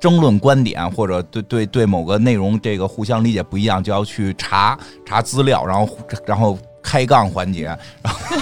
[0.01, 6.59] 争论观点，或者对对对某个内容这个互相理解不一样，就要去查查资料，然后然后。
[6.83, 7.65] 开杠环节，
[8.01, 8.37] 然后。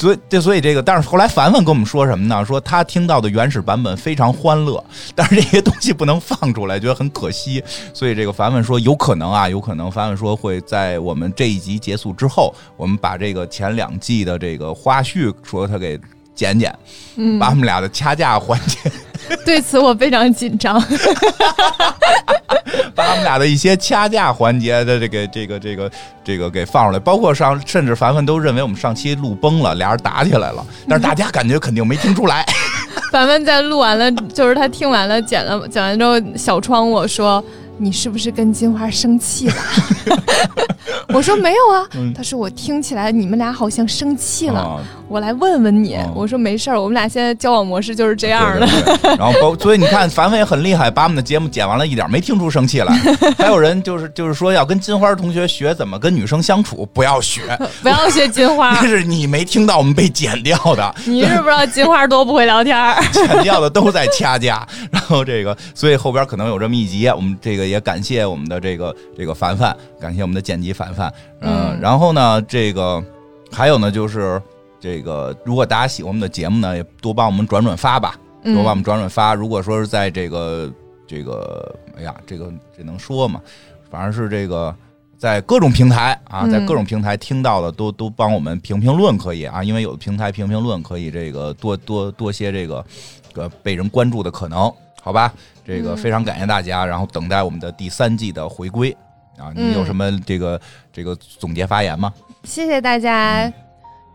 [0.00, 2.42] 所以，这所以这个，但是后来凡凡跟我们说什么呢？
[2.42, 4.82] 说他听到的原始版本非常欢乐，
[5.14, 7.62] 但是这些东西不能放出来，觉得很可惜。
[7.92, 16.00] 所以这个凡凡说，有可能啊，有可能凡凡说会在我们这一集结束之后，我们把这个前两季的这个花絮说他给
[16.34, 16.74] 剪剪，
[17.38, 18.78] 把我们俩的掐架环节。
[19.44, 20.82] 对此我非常紧张，
[22.94, 25.90] 把他们俩的一些掐架环节的这个这个这个
[26.24, 32.44] 这个给放出来，包括上甚至凡凡都认为我们上期录崩了，俩人打起来了，但是大家感觉肯定没听出来。
[33.10, 37.42] 凡凡在录完了，就是他听完了剪了剪完之后，小窗我说。
[37.82, 39.54] 你是不是跟金花生气了？
[41.14, 41.88] 我说没有啊。
[42.14, 44.78] 他说我听起来你们俩好像生气了。
[45.10, 45.98] 我来问问你。
[46.14, 48.66] 我说没事儿，我们俩现在交往模式就是这样的。
[49.18, 52.94] 然后包， 所以你看，凡凡也很厉害，把我们的节目剪完了，一点没听出生气来。
[53.38, 57.42] 还有人就是就是说要跟金花同学学怎么跟女生相处，不要学，
[57.82, 58.70] 不要学金花。
[58.82, 60.94] 那是你没听到我们被剪掉的。
[61.06, 63.02] 你是不知道金花多不会聊天儿。
[63.12, 64.66] 剪掉的都在掐架。
[64.90, 67.70] 然后这个，所以后边可能有这么一集，我们这个。
[67.70, 73.00] 也感谢我们的这个这个凡凡，感谢我们的剪辑凡凡，嗯，然后呢，这个
[73.52, 74.42] 还有呢，就是
[74.80, 79.34] 这个，如果大家喜欢我们的节目呢，也多帮我们转转发吧，多帮我们转转发。
[79.34, 80.72] 如果说是在这个
[81.06, 83.40] 这个，哎呀，这个这能说吗？
[83.90, 84.74] 反正是这个
[85.18, 92.84] 在各种平台啊，在各种平台听到的，都都帮我们评评论可以啊，因为有的平台评评论可以这个多多多些这个
[93.32, 94.72] 个被人关注的可能。
[95.02, 95.32] 好吧，
[95.66, 98.94] 这个非常感谢大家，然后等待我们的第三季的回归
[99.38, 99.50] 啊！
[99.56, 100.60] 你有什么这个
[100.92, 102.12] 这个总结发言吗？
[102.44, 103.50] 谢谢大家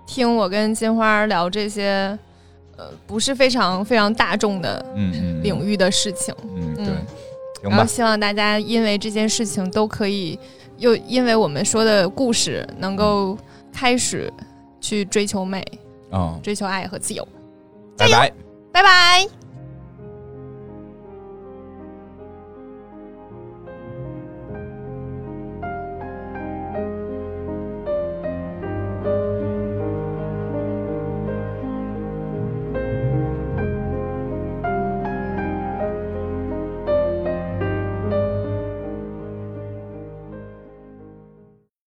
[0.05, 2.17] 听我跟金花聊这些
[2.77, 6.33] 呃不是非常非常大众的嗯领域的事情。
[6.55, 6.85] 嗯对，
[7.63, 10.37] 然后希望大家因为这件事情都可以
[10.77, 13.37] 又因为我们说的故事能够
[13.73, 14.31] 开始
[14.79, 15.63] 去追求美
[16.11, 17.27] 啊，追求爱和自由，
[17.97, 18.31] 拜拜。
[18.71, 19.44] 拜拜。